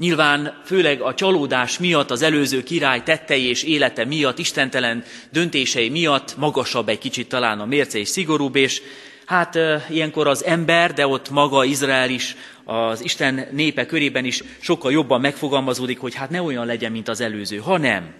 Nyilván 0.00 0.60
főleg 0.64 1.00
a 1.00 1.14
csalódás 1.14 1.78
miatt, 1.78 2.10
az 2.10 2.22
előző 2.22 2.62
király 2.62 3.02
tettei 3.02 3.48
és 3.48 3.62
élete 3.62 4.04
miatt, 4.04 4.38
istentelen 4.38 5.04
döntései 5.32 5.88
miatt 5.88 6.36
magasabb 6.36 6.88
egy 6.88 6.98
kicsit 6.98 7.28
talán 7.28 7.60
a 7.60 7.64
mérce 7.64 7.98
és 7.98 8.08
szigorúbb, 8.08 8.56
és 8.56 8.82
hát 9.26 9.58
ilyenkor 9.88 10.26
az 10.26 10.44
ember, 10.44 10.92
de 10.92 11.06
ott 11.06 11.30
maga 11.30 11.64
Izrael 11.64 12.10
is, 12.10 12.36
az 12.64 13.04
Isten 13.04 13.48
népe 13.52 13.86
körében 13.86 14.24
is 14.24 14.42
sokkal 14.60 14.92
jobban 14.92 15.20
megfogalmazódik, 15.20 15.98
hogy 15.98 16.14
hát 16.14 16.30
ne 16.30 16.42
olyan 16.42 16.66
legyen, 16.66 16.92
mint 16.92 17.08
az 17.08 17.20
előző, 17.20 17.56
hanem 17.56 18.14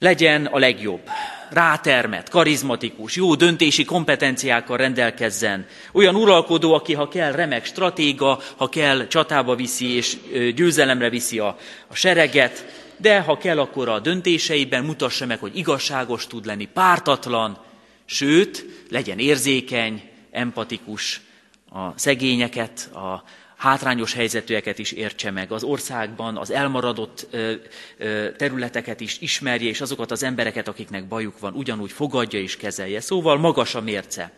legyen 0.00 0.46
a 0.46 0.58
legjobb, 0.58 1.00
rátermet, 1.50 2.28
karizmatikus, 2.28 3.16
jó 3.16 3.34
döntési 3.34 3.84
kompetenciákkal 3.84 4.76
rendelkezzen. 4.76 5.66
Olyan 5.92 6.14
uralkodó, 6.14 6.74
aki 6.74 6.94
ha 6.94 7.08
kell 7.08 7.32
remek 7.32 7.64
stratéga, 7.64 8.40
ha 8.56 8.68
kell 8.68 9.06
csatába 9.06 9.54
viszi 9.54 9.94
és 9.94 10.16
győzelemre 10.54 11.08
viszi 11.08 11.38
a, 11.38 11.56
a 11.88 11.94
sereget, 11.94 12.64
de 12.96 13.20
ha 13.20 13.36
kell, 13.36 13.58
akkor 13.58 13.88
a 13.88 13.98
döntéseiben 13.98 14.84
mutassa 14.84 15.26
meg, 15.26 15.38
hogy 15.38 15.56
igazságos 15.56 16.26
tud 16.26 16.46
lenni, 16.46 16.64
pártatlan, 16.64 17.58
sőt, 18.04 18.66
legyen 18.90 19.18
érzékeny, 19.18 20.02
empatikus, 20.30 21.20
a 21.72 21.98
szegényeket, 21.98 22.90
a 22.94 23.22
hátrányos 23.60 24.12
helyzetűeket 24.12 24.78
is 24.78 24.92
értse 24.92 25.30
meg, 25.30 25.52
az 25.52 25.62
országban 25.62 26.36
az 26.36 26.50
elmaradott 26.50 27.26
területeket 28.36 29.00
is 29.00 29.20
ismerje, 29.20 29.68
és 29.68 29.80
azokat 29.80 30.10
az 30.10 30.22
embereket, 30.22 30.68
akiknek 30.68 31.08
bajuk 31.08 31.38
van, 31.38 31.54
ugyanúgy 31.54 31.92
fogadja 31.92 32.40
és 32.40 32.56
kezelje. 32.56 33.00
Szóval 33.00 33.38
magas 33.38 33.74
a 33.74 33.80
mérce. 33.80 34.32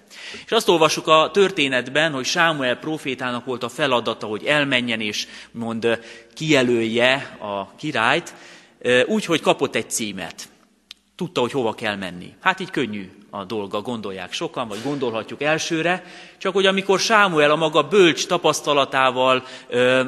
És 0.45 0.51
azt 0.51 0.69
olvasjuk 0.69 1.07
a 1.07 1.31
történetben, 1.33 2.13
hogy 2.13 2.25
Sámuel 2.25 2.77
profétának 2.77 3.45
volt 3.45 3.63
a 3.63 3.69
feladata, 3.69 4.27
hogy 4.27 4.45
elmenjen 4.45 5.01
és 5.01 5.27
mond 5.51 6.01
kijelölje 6.35 7.37
a 7.41 7.75
királyt, 7.77 8.35
úgy, 9.07 9.25
hogy 9.25 9.41
kapott 9.41 9.75
egy 9.75 9.91
címet. 9.91 10.49
Tudta, 11.23 11.41
hogy 11.41 11.53
hova 11.53 11.73
kell 11.73 11.97
menni. 11.97 12.35
Hát 12.41 12.61
így 12.61 12.71
könnyű 12.71 13.11
a 13.31 13.45
dolga, 13.45 13.81
gondolják 13.81 14.33
sokan, 14.33 14.69
vagy 14.69 14.83
gondolhatjuk 14.85 15.43
elsőre, 15.43 16.05
csak 16.39 16.53
hogy 16.53 16.67
amikor 16.67 17.01
Sámuel 17.01 17.51
a 17.51 17.57
maga 17.57 17.83
bölcs 17.83 18.27
tapasztalatával, 18.27 19.45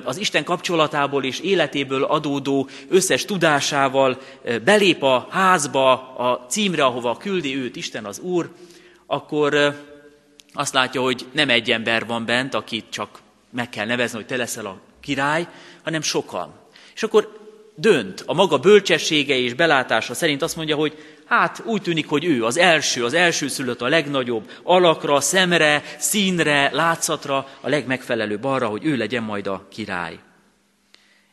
az 0.04 0.16
Isten 0.16 0.44
kapcsolatából 0.44 1.24
és 1.24 1.40
életéből 1.40 2.04
adódó 2.04 2.68
összes 2.88 3.24
tudásával 3.24 4.20
belép 4.64 5.02
a 5.02 5.26
házba, 5.30 5.92
a 6.16 6.46
címre, 6.48 6.84
ahova 6.84 7.16
küldi 7.16 7.56
őt 7.56 7.76
Isten 7.76 8.04
az 8.04 8.18
Úr, 8.18 8.50
akkor 9.06 9.76
azt 10.52 10.74
látja, 10.74 11.00
hogy 11.00 11.26
nem 11.32 11.50
egy 11.50 11.70
ember 11.70 12.06
van 12.06 12.24
bent, 12.24 12.54
akit 12.54 12.86
csak 12.90 13.20
meg 13.50 13.68
kell 13.68 13.86
nevezni, 13.86 14.16
hogy 14.16 14.26
te 14.26 14.36
leszel 14.36 14.66
a 14.66 14.78
király, 15.00 15.48
hanem 15.82 16.02
sokan. 16.02 16.52
És 16.94 17.02
akkor 17.02 17.42
dönt 17.74 18.22
a 18.26 18.34
maga 18.34 18.58
bölcsessége 18.58 19.36
és 19.36 19.54
belátása 19.54 20.14
szerint 20.14 20.42
azt 20.42 20.56
mondja, 20.56 20.76
hogy 20.76 21.18
hát 21.24 21.62
úgy 21.64 21.82
tűnik, 21.82 22.08
hogy 22.08 22.24
ő 22.24 22.44
az 22.44 22.56
első, 22.56 23.04
az 23.04 23.14
első 23.14 23.48
szülött 23.48 23.80
a 23.80 23.88
legnagyobb 23.88 24.50
alakra, 24.62 25.20
szemre, 25.20 25.82
színre, 25.98 26.70
látszatra, 26.72 27.48
a 27.60 27.68
legmegfelelőbb 27.68 28.44
arra, 28.44 28.66
hogy 28.66 28.84
ő 28.84 28.96
legyen 28.96 29.22
majd 29.22 29.46
a 29.46 29.66
király. 29.70 30.18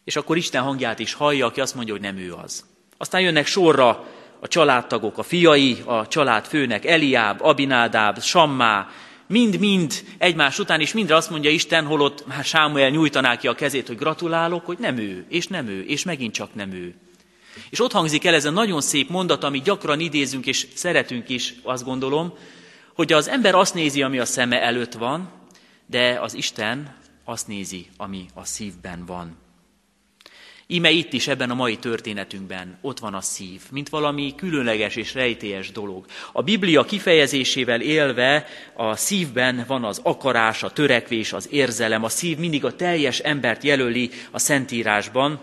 És 0.04 0.15
akkor 0.15 0.38
Isten 0.38 0.63
hangját 0.63 0.99
is 0.99 1.13
hallja, 1.13 1.45
aki 1.45 1.62
azt 1.62 1.75
mondja, 1.75 1.93
hogy 1.93 2.04
nem 2.04 2.17
ő 2.17 2.34
az. 2.34 2.65
Aztán 2.97 3.21
jönnek 3.21 3.45
sorra 3.45 4.08
a 4.39 4.47
családtagok, 4.47 5.17
a 5.17 5.23
fiai, 5.23 5.77
a 5.86 6.08
család 6.08 6.45
főnek, 6.45 6.86
Eliáb, 6.86 7.41
Abinádáb, 7.41 8.21
Sammá, 8.21 8.89
mind-mind 9.32 9.94
egymás 10.17 10.60
után, 10.60 10.82
és 10.82 10.94
mindre 10.94 11.15
azt 11.15 11.30
mondja 11.30 11.50
Isten, 11.50 11.86
holott 11.86 12.28
már 12.28 12.44
Sámuel 12.44 12.89
nyújtaná 12.89 13.38
ki 13.38 13.48
a 13.48 13.56
kezét, 13.56 13.88
hogy 13.88 13.98
gratulálok, 13.98 14.65
hogy 14.65 14.78
nem 14.78 14.98
ő, 14.98 15.26
és 15.30 15.48
nem 15.48 15.67
ő, 15.67 15.84
és 15.84 16.04
megint 16.04 16.34
csak 16.34 16.54
nem 16.56 16.72
ő. 16.72 16.96
És 17.70 17.80
ott 17.80 17.91
hangzik 17.91 18.26
el 18.26 18.34
ez 18.34 18.46
a 18.46 18.52
nagyon 18.52 18.82
szép 18.82 19.10
mondat, 19.10 19.44
amit 19.44 19.63
gyakran 19.63 20.00
idézünk, 20.00 20.46
és 20.46 20.67
szeretünk 20.74 21.30
is, 21.30 21.54
azt 21.63 21.84
gondolom, 21.84 22.34
hogy 22.96 23.13
az 23.13 23.28
ember 23.28 23.56
azt 23.56 23.74
nézi, 23.74 24.02
ami 24.02 24.20
a 24.20 24.26
szeme 24.26 24.62
előtt 24.62 24.94
van, 24.94 25.32
de 25.86 26.20
az 26.22 26.34
Isten 26.34 26.96
azt 27.26 27.48
nézi, 27.48 27.88
ami 27.98 28.26
a 28.34 28.46
szívben 28.46 29.06
van. 29.06 29.38
Íme 30.71 30.89
itt 30.89 31.13
is, 31.13 31.27
ebben 31.27 31.49
a 31.49 31.53
mai 31.53 31.77
történetünkben 31.77 32.77
ott 32.81 32.99
van 32.99 33.13
a 33.13 33.21
szív, 33.21 33.62
mint 33.71 33.89
valami 33.89 34.36
különleges 34.36 34.95
és 34.95 35.13
rejtélyes 35.13 35.71
dolog. 35.71 36.05
A 36.31 36.41
Biblia 36.41 36.84
kifejezésével 36.84 37.81
élve 37.81 38.45
a 38.73 38.95
szívben 38.95 39.63
van 39.67 39.84
az 39.84 39.99
akarás, 40.03 40.63
a 40.63 40.71
törekvés, 40.71 41.34
az 41.34 41.47
érzelem. 41.51 42.03
A 42.03 42.10
szív 42.10 42.38
mindig 42.38 42.65
a 42.65 42.75
teljes 42.75 43.19
embert 43.19 43.63
jelöli 43.63 44.10
a 44.31 44.39
Szentírásban, 44.39 45.39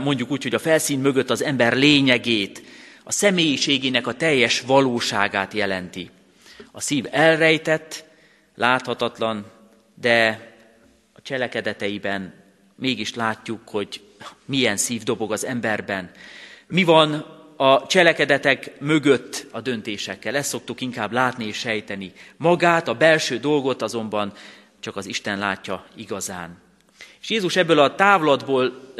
mondjuk 0.00 0.30
úgy, 0.30 0.42
hogy 0.42 0.54
a 0.54 0.58
felszín 0.58 0.98
mögött 0.98 1.30
az 1.30 1.42
ember 1.42 1.76
lényegét, 1.76 2.62
a 3.04 3.12
személyiségének 3.12 4.06
a 4.06 4.14
teljes 4.14 4.60
valóságát 4.60 5.54
jelenti. 5.54 6.10
A 6.72 6.80
szív 6.80 7.06
elrejtett, 7.10 8.04
láthatatlan, 8.54 9.46
de 9.94 10.48
a 11.12 11.22
cselekedeteiben 11.22 12.46
mégis 12.78 13.14
látjuk, 13.14 13.60
hogy 13.68 14.00
milyen 14.44 14.76
szív 14.76 15.02
dobog 15.02 15.32
az 15.32 15.44
emberben. 15.44 16.10
Mi 16.66 16.84
van 16.84 17.12
a 17.56 17.86
cselekedetek 17.86 18.80
mögött 18.80 19.46
a 19.50 19.60
döntésekkel. 19.60 20.36
Ezt 20.36 20.48
szoktuk 20.48 20.80
inkább 20.80 21.12
látni 21.12 21.46
és 21.46 21.56
sejteni. 21.56 22.12
Magát, 22.36 22.88
a 22.88 22.94
belső 22.94 23.38
dolgot 23.38 23.82
azonban 23.82 24.32
csak 24.80 24.96
az 24.96 25.06
Isten 25.06 25.38
látja 25.38 25.86
igazán. 25.96 26.56
És 27.20 27.30
Jézus 27.30 27.56
ebből 27.56 27.78
a 27.78 27.94
távlatból 27.94 28.94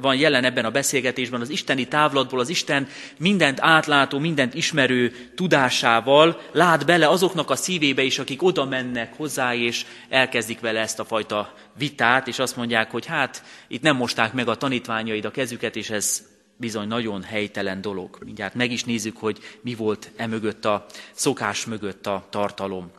van 0.00 0.16
jelen 0.16 0.44
ebben 0.44 0.64
a 0.64 0.70
beszélgetésben, 0.70 1.40
az 1.40 1.48
isteni 1.48 1.88
távlatból, 1.88 2.40
az 2.40 2.48
Isten 2.48 2.88
mindent 3.18 3.58
átlátó, 3.60 4.18
mindent 4.18 4.54
ismerő 4.54 5.12
tudásával 5.34 6.40
lát 6.52 6.86
bele 6.86 7.08
azoknak 7.08 7.50
a 7.50 7.56
szívébe 7.56 8.02
is, 8.02 8.18
akik 8.18 8.42
oda 8.42 8.64
mennek 8.64 9.16
hozzá, 9.16 9.54
és 9.54 9.84
elkezdik 10.08 10.60
vele 10.60 10.80
ezt 10.80 10.98
a 10.98 11.04
fajta 11.04 11.54
vitát, 11.78 12.28
és 12.28 12.38
azt 12.38 12.56
mondják, 12.56 12.90
hogy 12.90 13.06
hát 13.06 13.42
itt 13.68 13.82
nem 13.82 13.96
mosták 13.96 14.32
meg 14.32 14.48
a 14.48 14.56
tanítványaid 14.56 15.24
a 15.24 15.30
kezüket, 15.30 15.76
és 15.76 15.90
ez 15.90 16.26
bizony 16.56 16.88
nagyon 16.88 17.22
helytelen 17.22 17.80
dolog. 17.80 18.18
Mindjárt 18.24 18.54
meg 18.54 18.72
is 18.72 18.84
nézzük, 18.84 19.16
hogy 19.16 19.38
mi 19.60 19.74
volt 19.74 20.10
e 20.16 20.26
mögött 20.26 20.64
a 20.64 20.86
szokás 21.12 21.64
mögött 21.64 22.06
a 22.06 22.26
tartalom. 22.30 22.90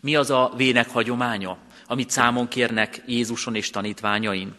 Mi 0.00 0.16
az 0.16 0.30
a 0.30 0.52
vének 0.56 0.90
hagyománya, 0.90 1.58
amit 1.86 2.10
számon 2.10 2.48
kérnek 2.48 3.02
Jézuson 3.06 3.54
és 3.54 3.70
tanítványain? 3.70 4.54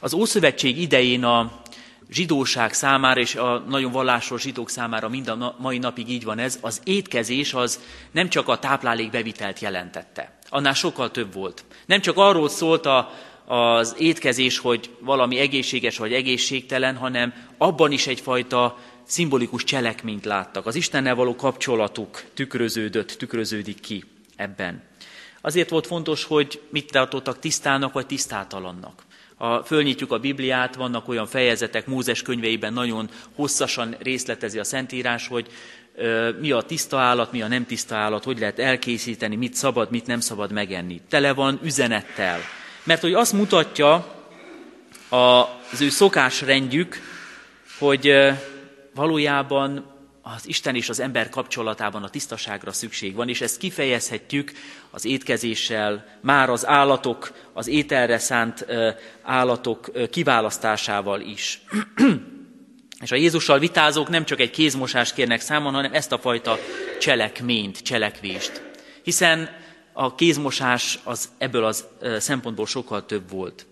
Az 0.00 0.12
Ószövetség 0.12 0.78
idején 0.80 1.24
a 1.24 1.52
zsidóság 2.10 2.72
számára, 2.72 3.20
és 3.20 3.34
a 3.34 3.64
nagyon 3.68 3.92
vallásos 3.92 4.42
zsidók 4.42 4.70
számára 4.70 5.08
mind 5.08 5.28
a 5.28 5.56
mai 5.58 5.78
napig 5.78 6.08
így 6.08 6.24
van 6.24 6.38
ez, 6.38 6.58
az 6.60 6.80
étkezés 6.84 7.54
az 7.54 7.80
nem 8.10 8.28
csak 8.28 8.48
a 8.48 8.58
táplálékbevitelt 8.58 9.60
jelentette. 9.60 10.38
Annál 10.48 10.74
sokkal 10.74 11.10
több 11.10 11.32
volt. 11.32 11.64
Nem 11.86 12.00
csak 12.00 12.16
arról 12.16 12.48
szólt 12.48 12.86
a, 12.86 13.10
az 13.46 13.94
étkezés, 13.98 14.58
hogy 14.58 14.90
valami 15.00 15.38
egészséges 15.38 15.98
vagy 15.98 16.12
egészségtelen, 16.12 16.96
hanem 16.96 17.34
abban 17.58 17.92
is 17.92 18.06
egyfajta 18.06 18.78
szimbolikus 19.06 19.64
cselekményt 19.64 20.24
láttak. 20.24 20.66
Az 20.66 20.74
Istennel 20.74 21.14
való 21.14 21.36
kapcsolatuk 21.36 22.22
tükröződött, 22.34 23.08
tükröződik 23.08 23.80
ki 23.80 24.04
ebben. 24.36 24.82
Azért 25.40 25.70
volt 25.70 25.86
fontos, 25.86 26.24
hogy 26.24 26.62
mit 26.70 26.90
tartottak 26.90 27.38
tisztának 27.38 27.92
vagy 27.92 28.06
tisztátalannak. 28.06 29.02
Ha 29.38 29.62
fölnyitjuk 29.64 30.12
a 30.12 30.18
Bibliát, 30.18 30.74
vannak 30.74 31.08
olyan 31.08 31.26
fejezetek, 31.26 31.86
Mózes 31.86 32.22
könyveiben 32.22 32.72
nagyon 32.72 33.10
hosszasan 33.34 33.96
részletezi 33.98 34.58
a 34.58 34.64
Szentírás, 34.64 35.28
hogy 35.28 35.46
mi 36.40 36.50
a 36.50 36.62
tiszta 36.62 36.98
állat, 36.98 37.32
mi 37.32 37.42
a 37.42 37.48
nem 37.48 37.66
tiszta 37.66 37.96
állat, 37.96 38.24
hogy 38.24 38.38
lehet 38.38 38.58
elkészíteni, 38.58 39.36
mit 39.36 39.54
szabad, 39.54 39.90
mit 39.90 40.06
nem 40.06 40.20
szabad 40.20 40.52
megenni. 40.52 41.00
Tele 41.08 41.32
van 41.32 41.60
üzenettel. 41.62 42.38
Mert 42.82 43.00
hogy 43.00 43.14
azt 43.14 43.32
mutatja 43.32 44.14
az 45.08 45.80
ő 45.80 45.88
szokásrendjük, 45.88 47.00
hogy 47.78 48.14
valójában 48.94 49.97
az 50.34 50.48
Isten 50.48 50.74
és 50.74 50.88
az 50.88 51.00
ember 51.00 51.28
kapcsolatában 51.28 52.02
a 52.02 52.08
tisztaságra 52.08 52.72
szükség 52.72 53.14
van, 53.14 53.28
és 53.28 53.40
ezt 53.40 53.58
kifejezhetjük 53.58 54.52
az 54.90 55.04
étkezéssel, 55.04 56.18
már 56.20 56.50
az 56.50 56.66
állatok, 56.66 57.32
az 57.52 57.66
ételre 57.66 58.18
szánt 58.18 58.66
állatok 59.22 59.90
kiválasztásával 60.10 61.20
is. 61.20 61.62
és 63.04 63.12
a 63.12 63.16
Jézussal 63.16 63.58
vitázók 63.58 64.08
nem 64.08 64.24
csak 64.24 64.40
egy 64.40 64.50
kézmosást 64.50 65.14
kérnek 65.14 65.40
számon, 65.40 65.74
hanem 65.74 65.94
ezt 65.94 66.12
a 66.12 66.18
fajta 66.18 66.58
cselekményt, 67.00 67.78
cselekvést. 67.78 68.62
Hiszen 69.02 69.50
a 69.92 70.14
kézmosás 70.14 70.98
az 71.04 71.28
ebből 71.38 71.64
az 71.64 71.84
szempontból 72.18 72.66
sokkal 72.66 73.06
több 73.06 73.30
volt. 73.30 73.66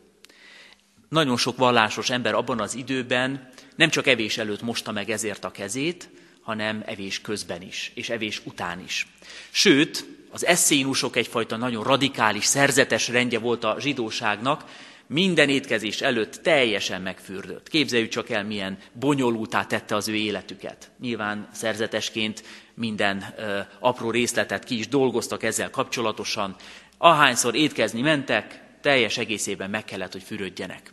Nagyon 1.09 1.37
sok 1.37 1.57
vallásos 1.57 2.11
ember 2.11 2.35
abban 2.35 2.61
az 2.61 2.75
időben 2.75 3.49
nem 3.77 3.89
csak 3.89 4.07
evés 4.07 4.39
előtt 4.39 4.63
mosta 4.63 4.93
meg 4.93 5.11
ezért 5.11 5.45
a 5.45 5.51
kezét, 5.51 6.09
hanem 6.47 6.83
evés 6.87 7.21
közben 7.21 7.63
is, 7.63 7.93
és 7.95 8.09
evés 8.09 8.41
után 8.45 8.83
is. 8.85 9.07
Sőt, 9.51 10.05
az 10.31 10.47
eszénusok 10.47 11.17
egyfajta 11.17 11.57
nagyon 11.57 11.85
radikális, 11.85 12.45
szerzetes 12.45 13.09
rendje 13.09 13.39
volt 13.39 13.65
a 13.65 13.77
zsidóságnak, 13.81 14.65
minden 15.07 15.49
étkezés 15.49 16.01
előtt 16.01 16.35
teljesen 16.43 17.03
megfürdött. 17.03 17.69
Képzeljük 17.69 18.09
csak 18.09 18.31
el, 18.31 18.45
milyen 18.45 18.79
bonyolultá 18.93 19.65
tette 19.65 19.95
az 19.95 20.09
ő 20.09 20.15
életüket. 20.15 20.91
Nyilván 21.01 21.49
szerzetesként 21.53 22.43
minden 22.75 23.25
ö, 23.37 23.61
apró 23.79 24.11
részletet 24.11 24.65
ki 24.65 24.79
is 24.79 24.89
dolgoztak 24.89 25.43
ezzel 25.43 25.71
kapcsolatosan. 25.71 26.57
Ahányszor 26.99 27.55
étkezni 27.55 28.01
mentek, 28.01 28.61
teljes 28.81 29.19
egészében 29.19 29.71
meg 29.71 29.85
kellett, 29.85 30.13
hogy 30.13 30.23
fürödjenek. 30.23 30.93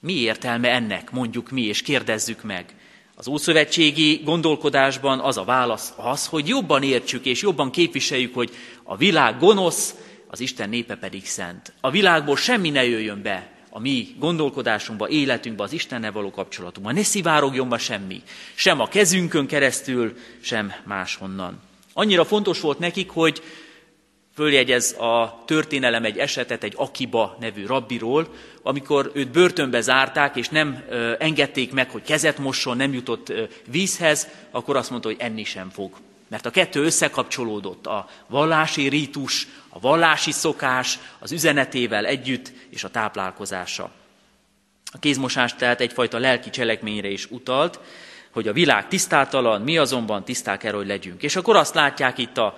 Mi 0.00 0.12
értelme 0.12 0.70
ennek, 0.70 1.10
mondjuk 1.10 1.50
mi, 1.50 1.62
és 1.62 1.82
kérdezzük 1.82 2.42
meg. 2.42 2.74
Az 3.16 3.28
ószövetségi 3.28 4.20
gondolkodásban 4.24 5.20
az 5.20 5.36
a 5.36 5.44
válasz 5.44 5.92
az, 5.96 6.26
hogy 6.26 6.48
jobban 6.48 6.82
értsük 6.82 7.24
és 7.24 7.42
jobban 7.42 7.70
képviseljük, 7.70 8.34
hogy 8.34 8.50
a 8.82 8.96
világ 8.96 9.38
gonosz, 9.38 9.94
az 10.26 10.40
Isten 10.40 10.68
népe 10.68 10.94
pedig 10.94 11.26
szent. 11.26 11.72
A 11.80 11.90
világból 11.90 12.36
semmi 12.36 12.70
ne 12.70 12.84
jöjjön 12.84 13.22
be 13.22 13.52
a 13.70 13.78
mi 13.78 14.14
gondolkodásunkba, 14.18 15.08
életünkbe, 15.08 15.62
az 15.62 15.72
Istennel 15.72 16.12
való 16.12 16.30
kapcsolatunkba. 16.30 16.92
Ne 16.92 17.02
szivárogjon 17.02 17.68
be 17.68 17.78
semmi, 17.78 18.22
sem 18.54 18.80
a 18.80 18.88
kezünkön 18.88 19.46
keresztül, 19.46 20.16
sem 20.40 20.72
máshonnan. 20.84 21.60
Annyira 21.92 22.24
fontos 22.24 22.60
volt 22.60 22.78
nekik, 22.78 23.10
hogy 23.10 23.42
Följegyez 24.34 24.92
a 24.92 25.42
történelem 25.46 26.04
egy 26.04 26.18
esetet 26.18 26.62
egy 26.62 26.74
Akiba 26.76 27.36
nevű 27.40 27.66
rabbiról, 27.66 28.34
amikor 28.62 29.10
őt 29.14 29.30
börtönbe 29.30 29.80
zárták, 29.80 30.36
és 30.36 30.48
nem 30.48 30.84
engedték 31.18 31.72
meg, 31.72 31.90
hogy 31.90 32.02
kezet 32.02 32.38
mosson, 32.38 32.76
nem 32.76 32.92
jutott 32.92 33.32
vízhez, 33.66 34.28
akkor 34.50 34.76
azt 34.76 34.90
mondta, 34.90 35.08
hogy 35.08 35.20
enni 35.20 35.44
sem 35.44 35.70
fog. 35.70 35.96
Mert 36.28 36.46
a 36.46 36.50
kettő 36.50 36.84
összekapcsolódott, 36.84 37.86
a 37.86 38.08
vallási 38.26 38.88
rítus, 38.88 39.46
a 39.68 39.80
vallási 39.80 40.32
szokás, 40.32 40.98
az 41.18 41.32
üzenetével 41.32 42.06
együtt, 42.06 42.52
és 42.70 42.84
a 42.84 42.90
táplálkozása. 42.90 43.90
A 44.92 44.98
kézmosás 44.98 45.54
tehát 45.54 45.80
egyfajta 45.80 46.18
lelki 46.18 46.50
cselekményre 46.50 47.08
is 47.08 47.30
utalt, 47.30 47.80
hogy 48.34 48.48
a 48.48 48.52
világ 48.52 48.88
tisztátalan, 48.88 49.62
mi 49.62 49.78
azonban 49.78 50.24
tiszták 50.24 50.58
kell, 50.58 50.72
hogy 50.72 50.86
legyünk. 50.86 51.22
És 51.22 51.36
akkor 51.36 51.56
azt 51.56 51.74
látják 51.74 52.18
itt 52.18 52.38
a, 52.38 52.56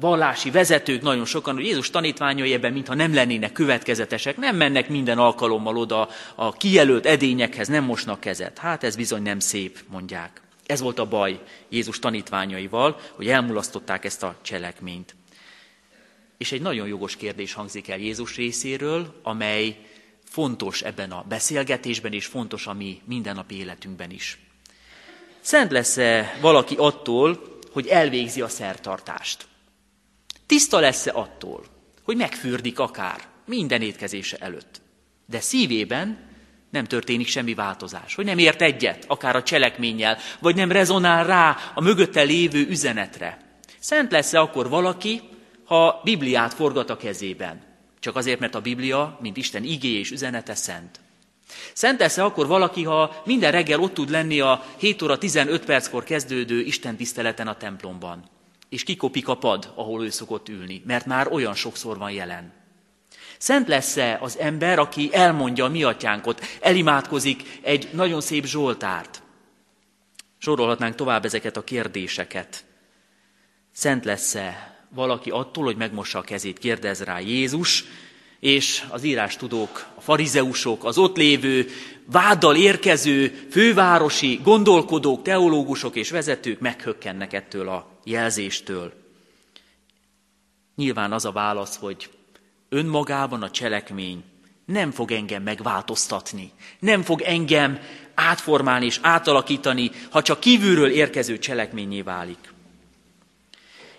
vallási 0.00 0.50
vezetők 0.50 1.02
nagyon 1.02 1.24
sokan, 1.24 1.54
hogy 1.54 1.64
Jézus 1.64 1.90
tanítványai 1.90 2.52
ebben 2.52 2.72
mintha 2.72 2.94
nem 2.94 3.14
lennének 3.14 3.52
következetesek, 3.52 4.36
nem 4.36 4.56
mennek 4.56 4.88
minden 4.88 5.18
alkalommal 5.18 5.76
oda 5.76 6.08
a 6.34 6.52
kijelölt 6.52 7.06
edényekhez, 7.06 7.68
nem 7.68 7.84
mosnak 7.84 8.20
kezet. 8.20 8.58
Hát 8.58 8.84
ez 8.84 8.96
bizony 8.96 9.22
nem 9.22 9.38
szép, 9.38 9.78
mondják. 9.88 10.40
Ez 10.66 10.80
volt 10.80 10.98
a 10.98 11.08
baj 11.08 11.40
Jézus 11.68 11.98
tanítványaival, 11.98 13.00
hogy 13.12 13.28
elmulasztották 13.28 14.04
ezt 14.04 14.22
a 14.22 14.36
cselekményt. 14.42 15.14
És 16.38 16.52
egy 16.52 16.60
nagyon 16.60 16.86
jogos 16.86 17.16
kérdés 17.16 17.52
hangzik 17.52 17.88
el 17.88 17.98
Jézus 17.98 18.36
részéről, 18.36 19.20
amely 19.22 19.76
fontos 20.24 20.82
ebben 20.82 21.10
a 21.10 21.24
beszélgetésben, 21.28 22.12
és 22.12 22.26
fontos 22.26 22.66
a 22.66 22.72
mi 22.72 23.00
mindennapi 23.04 23.58
életünkben 23.58 24.10
is. 24.10 24.38
Szent 25.46 25.70
lesz-e 25.70 26.38
valaki 26.40 26.74
attól, 26.78 27.60
hogy 27.72 27.86
elvégzi 27.86 28.40
a 28.40 28.48
szertartást? 28.48 29.46
Tiszta 30.46 30.78
lesz-e 30.78 31.10
attól, 31.14 31.64
hogy 32.02 32.16
megfürdik 32.16 32.78
akár 32.78 33.20
minden 33.44 33.82
étkezése 33.82 34.36
előtt? 34.36 34.80
De 35.26 35.40
szívében 35.40 36.18
nem 36.70 36.84
történik 36.84 37.26
semmi 37.26 37.54
változás, 37.54 38.14
hogy 38.14 38.24
nem 38.24 38.38
ért 38.38 38.62
egyet, 38.62 39.04
akár 39.08 39.36
a 39.36 39.42
cselekménnyel, 39.42 40.18
vagy 40.40 40.56
nem 40.56 40.72
rezonál 40.72 41.26
rá 41.26 41.56
a 41.74 41.80
mögötte 41.80 42.22
lévő 42.22 42.66
üzenetre. 42.68 43.38
Szent 43.78 44.10
lesz-e 44.12 44.40
akkor 44.40 44.68
valaki, 44.68 45.20
ha 45.64 46.00
Bibliát 46.04 46.54
forgat 46.54 46.90
a 46.90 46.96
kezében? 46.96 47.62
Csak 48.00 48.16
azért, 48.16 48.40
mert 48.40 48.54
a 48.54 48.60
Biblia, 48.60 49.18
mint 49.20 49.36
Isten 49.36 49.64
igé 49.64 49.98
és 49.98 50.10
üzenete 50.10 50.54
szent. 50.54 51.00
Szent 51.72 52.00
lesz-e 52.00 52.24
akkor 52.24 52.46
valaki, 52.46 52.82
ha 52.82 53.22
minden 53.24 53.52
reggel 53.52 53.80
ott 53.80 53.94
tud 53.94 54.10
lenni 54.10 54.40
a 54.40 54.64
7 54.76 55.02
óra 55.02 55.18
15 55.18 55.64
perckor 55.64 56.04
kezdődő 56.04 56.60
Isten 56.60 56.96
tiszteleten 56.96 57.48
a 57.48 57.56
templomban, 57.56 58.24
és 58.68 58.82
kikopik 58.82 59.28
a 59.28 59.36
pad, 59.36 59.72
ahol 59.74 60.04
ő 60.04 60.10
szokott 60.10 60.48
ülni, 60.48 60.82
mert 60.86 61.06
már 61.06 61.32
olyan 61.32 61.54
sokszor 61.54 61.98
van 61.98 62.10
jelen. 62.10 62.52
Szent 63.38 63.68
lesz-e 63.68 64.18
az 64.20 64.38
ember, 64.38 64.78
aki 64.78 65.08
elmondja 65.12 65.64
a 65.64 65.68
mi 65.68 65.82
atyánkot, 65.82 66.40
elimádkozik 66.60 67.58
egy 67.62 67.88
nagyon 67.92 68.20
szép 68.20 68.44
zsoltárt? 68.44 69.22
Sorolhatnánk 70.38 70.94
tovább 70.94 71.24
ezeket 71.24 71.56
a 71.56 71.64
kérdéseket. 71.64 72.64
Szent 73.72 74.04
lesz-e 74.04 74.76
valaki 74.88 75.30
attól, 75.30 75.64
hogy 75.64 75.76
megmossa 75.76 76.18
a 76.18 76.22
kezét, 76.22 76.58
kérdez 76.58 77.02
rá 77.02 77.18
Jézus, 77.18 77.84
és 78.40 78.84
az 78.88 79.02
írás 79.02 79.36
tudók, 79.36 79.86
a 79.94 80.00
farizeusok, 80.00 80.84
az 80.84 80.98
ott 80.98 81.16
lévő, 81.16 81.66
váddal 82.04 82.56
érkező 82.56 83.46
fővárosi 83.50 84.40
gondolkodók, 84.42 85.22
teológusok 85.22 85.96
és 85.96 86.10
vezetők 86.10 86.60
meghökkennek 86.60 87.32
ettől 87.32 87.68
a 87.68 87.90
jelzéstől. 88.04 88.92
Nyilván 90.76 91.12
az 91.12 91.24
a 91.24 91.32
válasz, 91.32 91.76
hogy 91.76 92.10
önmagában 92.68 93.42
a 93.42 93.50
cselekmény 93.50 94.24
nem 94.64 94.90
fog 94.90 95.12
engem 95.12 95.42
megváltoztatni, 95.42 96.52
nem 96.78 97.02
fog 97.02 97.20
engem 97.20 97.80
átformálni 98.14 98.84
és 98.84 98.98
átalakítani, 99.02 99.90
ha 100.10 100.22
csak 100.22 100.40
kívülről 100.40 100.90
érkező 100.90 101.38
cselekményé 101.38 102.02
válik. 102.02 102.52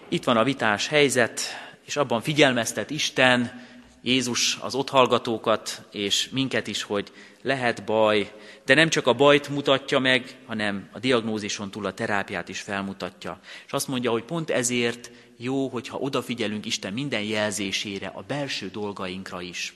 Itt 0.08 0.23
van 0.23 0.38
a 0.38 0.43
vitás 0.43 0.88
helyzet, 0.88 1.41
és 1.86 1.95
abban 1.95 2.21
figyelmeztet 2.21 2.89
Isten, 2.89 3.66
Jézus 4.07 4.57
az 4.61 4.75
ott 4.75 4.89
hallgatókat 4.89 5.81
és 5.91 6.29
minket 6.29 6.67
is, 6.67 6.83
hogy 6.83 7.11
lehet 7.41 7.85
baj, 7.85 8.31
de 8.65 8.73
nem 8.73 8.89
csak 8.89 9.07
a 9.07 9.13
bajt 9.13 9.49
mutatja 9.49 9.99
meg, 9.99 10.35
hanem 10.45 10.89
a 10.91 10.99
diagnózison 10.99 11.71
túl 11.71 11.85
a 11.85 11.93
terápiát 11.93 12.49
is 12.49 12.59
felmutatja. 12.59 13.39
És 13.65 13.71
azt 13.71 13.87
mondja, 13.87 14.11
hogy 14.11 14.23
pont 14.23 14.49
ezért 14.49 15.11
jó, 15.37 15.67
hogyha 15.67 15.97
odafigyelünk 15.97 16.65
Isten 16.65 16.93
minden 16.93 17.21
jelzésére, 17.21 18.07
a 18.07 18.23
belső 18.27 18.69
dolgainkra 18.71 19.41
is. 19.41 19.73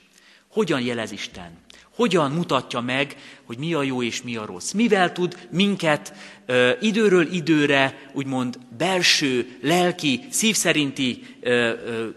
Hogyan 0.47 0.81
jelez 0.81 1.11
Isten? 1.11 1.57
Hogyan 1.95 2.31
mutatja 2.31 2.79
meg, 2.79 3.15
hogy 3.43 3.57
mi 3.57 3.73
a 3.73 3.83
jó 3.83 4.03
és 4.03 4.21
mi 4.21 4.35
a 4.35 4.45
rossz? 4.45 4.71
Mivel 4.71 5.11
tud 5.11 5.47
minket 5.49 6.13
ö, 6.45 6.71
időről 6.81 7.33
időre, 7.33 8.09
úgymond 8.13 8.59
belső, 8.77 9.57
lelki, 9.61 10.21
szívszerinti 10.29 11.23
ö, 11.41 11.49
ö, 11.85 12.07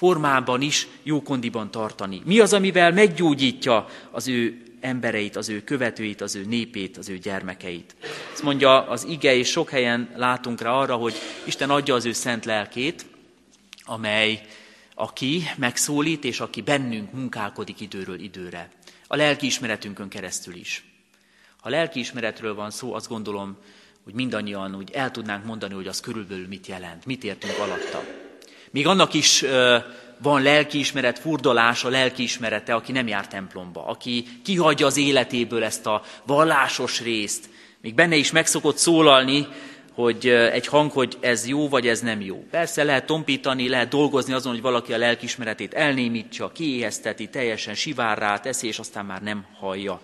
formában 0.00 0.60
is 0.60 0.88
jókondiban 1.02 1.70
tartani? 1.70 2.22
Mi 2.24 2.40
az, 2.40 2.52
amivel 2.52 2.92
meggyógyítja 2.92 3.86
az 4.10 4.28
ő 4.28 4.62
embereit, 4.80 5.36
az 5.36 5.48
ő 5.48 5.62
követőit, 5.64 6.20
az 6.20 6.34
ő 6.34 6.44
népét, 6.44 6.96
az 6.96 7.08
ő 7.08 7.18
gyermekeit. 7.18 7.96
Ezt 8.32 8.42
mondja 8.42 8.88
az 8.88 9.04
ige, 9.04 9.34
és 9.34 9.48
sok 9.48 9.70
helyen 9.70 10.10
látunk 10.16 10.60
rá 10.60 10.70
arra, 10.70 10.94
hogy 10.94 11.14
Isten 11.44 11.70
adja 11.70 11.94
az 11.94 12.04
ő 12.04 12.12
szent 12.12 12.44
lelkét, 12.44 13.06
amely 13.84 14.40
aki 14.94 15.42
megszólít, 15.56 16.24
és 16.24 16.40
aki 16.40 16.60
bennünk 16.60 17.12
munkálkodik 17.12 17.80
időről 17.80 18.20
időre. 18.20 18.70
A 19.06 19.16
lelki 19.16 19.46
ismeretünkön 19.46 20.08
keresztül 20.08 20.54
is. 20.54 20.84
Ha 21.60 21.68
lelki 21.68 21.98
ismeretről 21.98 22.54
van 22.54 22.70
szó, 22.70 22.94
azt 22.94 23.08
gondolom, 23.08 23.56
hogy 24.04 24.14
mindannyian 24.14 24.76
úgy 24.76 24.90
el 24.90 25.10
tudnánk 25.10 25.44
mondani, 25.44 25.74
hogy 25.74 25.86
az 25.86 26.00
körülbelül 26.00 26.46
mit 26.46 26.66
jelent, 26.66 27.06
mit 27.06 27.24
értünk 27.24 27.58
alatta. 27.58 28.19
Még 28.70 28.86
annak 28.86 29.14
is 29.14 29.44
van 30.22 30.42
lelkiismeret, 30.42 31.18
furdalása, 31.18 31.88
lelkiismerete, 31.88 32.74
aki 32.74 32.92
nem 32.92 33.08
jár 33.08 33.28
templomba, 33.28 33.86
aki 33.86 34.24
kihagyja 34.44 34.86
az 34.86 34.96
életéből 34.96 35.64
ezt 35.64 35.86
a 35.86 36.02
vallásos 36.26 37.00
részt. 37.00 37.48
Még 37.80 37.94
benne 37.94 38.16
is 38.16 38.30
megszokott 38.30 38.76
szólalni, 38.76 39.46
hogy 39.92 40.26
egy 40.28 40.66
hang, 40.66 40.90
hogy 40.90 41.16
ez 41.20 41.48
jó, 41.48 41.68
vagy 41.68 41.88
ez 41.88 42.00
nem 42.00 42.20
jó. 42.20 42.44
Persze 42.50 42.84
lehet 42.84 43.06
tompítani, 43.06 43.68
lehet 43.68 43.88
dolgozni 43.88 44.32
azon, 44.32 44.52
hogy 44.52 44.60
valaki 44.60 44.92
a 44.92 44.98
lelkismeretét 44.98 45.74
elnémítsa, 45.74 46.52
kiéhezteti, 46.52 47.28
teljesen 47.28 47.74
sivárrá 47.74 48.38
teszi, 48.38 48.66
és 48.66 48.78
aztán 48.78 49.06
már 49.06 49.22
nem 49.22 49.46
hallja. 49.58 50.00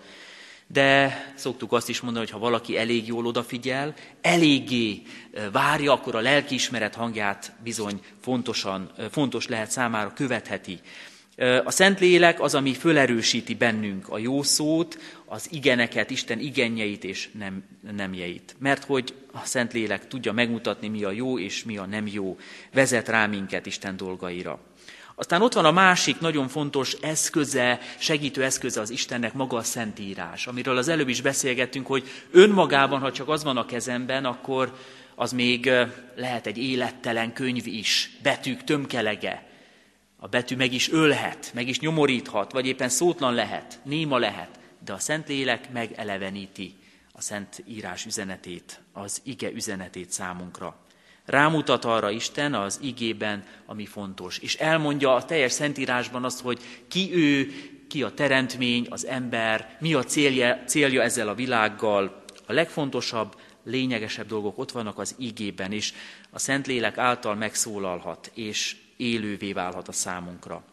De 0.67 1.23
szoktuk 1.35 1.71
azt 1.71 1.89
is 1.89 2.01
mondani, 2.01 2.25
hogy 2.25 2.33
ha 2.33 2.39
valaki 2.39 2.77
elég 2.77 3.07
jól 3.07 3.25
odafigyel, 3.25 3.93
eléggé 4.21 5.01
várja, 5.51 5.93
akkor 5.93 6.15
a 6.15 6.19
lelkiismeret 6.19 6.95
hangját 6.95 7.51
bizony 7.63 7.99
fontosan, 8.21 8.91
fontos 9.11 9.47
lehet 9.47 9.71
számára, 9.71 10.13
követheti. 10.13 10.79
A 11.63 11.71
Szentlélek 11.71 12.41
az, 12.41 12.55
ami 12.55 12.73
fölerősíti 12.73 13.55
bennünk 13.55 14.09
a 14.09 14.17
jó 14.17 14.43
szót, 14.43 14.99
az 15.25 15.47
igeneket, 15.51 16.09
Isten 16.09 16.39
igenjeit 16.39 17.03
és 17.03 17.29
nem, 17.37 17.63
nemjeit. 17.95 18.55
Mert 18.59 18.83
hogy 18.83 19.13
a 19.31 19.45
Szentlélek 19.45 20.07
tudja 20.07 20.31
megmutatni, 20.31 20.87
mi 20.87 21.03
a 21.03 21.11
jó 21.11 21.39
és 21.39 21.63
mi 21.63 21.77
a 21.77 21.85
nem 21.85 22.07
jó, 22.07 22.37
vezet 22.73 23.07
rá 23.07 23.25
minket 23.25 23.65
Isten 23.65 23.97
dolgaira. 23.97 24.59
Aztán 25.19 25.41
ott 25.41 25.53
van 25.53 25.65
a 25.65 25.71
másik 25.71 26.19
nagyon 26.19 26.47
fontos 26.47 26.93
eszköze, 26.93 27.79
segítő 27.97 28.43
eszköze 28.43 28.81
az 28.81 28.89
Istennek 28.89 29.33
maga 29.33 29.57
a 29.57 29.63
Szentírás, 29.63 30.47
amiről 30.47 30.77
az 30.77 30.87
előbb 30.87 31.07
is 31.07 31.21
beszélgettünk, 31.21 31.87
hogy 31.87 32.07
önmagában, 32.31 32.99
ha 32.99 33.11
csak 33.11 33.29
az 33.29 33.43
van 33.43 33.57
a 33.57 33.65
kezemben, 33.65 34.25
akkor 34.25 34.77
az 35.15 35.31
még 35.31 35.71
lehet 36.15 36.47
egy 36.47 36.57
élettelen 36.57 37.33
könyv 37.33 37.67
is, 37.67 38.17
betűk 38.23 38.63
tömkelege. 38.63 39.43
A 40.17 40.27
betű 40.27 40.55
meg 40.55 40.73
is 40.73 40.91
ölhet, 40.91 41.51
meg 41.53 41.67
is 41.67 41.79
nyomoríthat, 41.79 42.51
vagy 42.51 42.65
éppen 42.65 42.89
szótlan 42.89 43.33
lehet, 43.33 43.79
néma 43.83 44.17
lehet, 44.17 44.59
de 44.85 44.93
a 44.93 44.99
Szentlélek 44.99 45.71
megeleveníti 45.71 46.75
a 47.11 47.21
Szent 47.21 47.63
Írás 47.65 48.05
üzenetét, 48.05 48.79
az 48.93 49.21
ige 49.23 49.51
üzenetét 49.51 50.11
számunkra. 50.11 50.86
Rámutat 51.27 51.85
arra 51.85 52.09
Isten 52.09 52.53
az 52.53 52.79
igében, 52.81 53.43
ami 53.65 53.85
fontos. 53.85 54.37
És 54.37 54.55
elmondja 54.55 55.15
a 55.15 55.25
teljes 55.25 55.51
Szentírásban 55.51 56.23
azt, 56.23 56.41
hogy 56.41 56.59
ki 56.87 57.09
ő, 57.13 57.51
ki 57.87 58.03
a 58.03 58.13
teremtmény, 58.13 58.87
az 58.89 59.05
ember, 59.05 59.77
mi 59.79 59.93
a 59.93 60.03
célja, 60.03 60.63
célja 60.65 61.01
ezzel 61.01 61.27
a 61.27 61.35
világgal. 61.35 62.23
A 62.45 62.53
legfontosabb, 62.53 63.35
lényegesebb 63.63 64.27
dolgok 64.27 64.57
ott 64.57 64.71
vannak 64.71 64.99
az 64.99 65.15
igében, 65.17 65.71
és 65.71 65.93
a 66.29 66.39
Szentlélek 66.39 66.97
által 66.97 67.35
megszólalhat, 67.35 68.31
és 68.33 68.75
élővé 68.97 69.53
válhat 69.53 69.87
a 69.87 69.91
számunkra. 69.91 70.63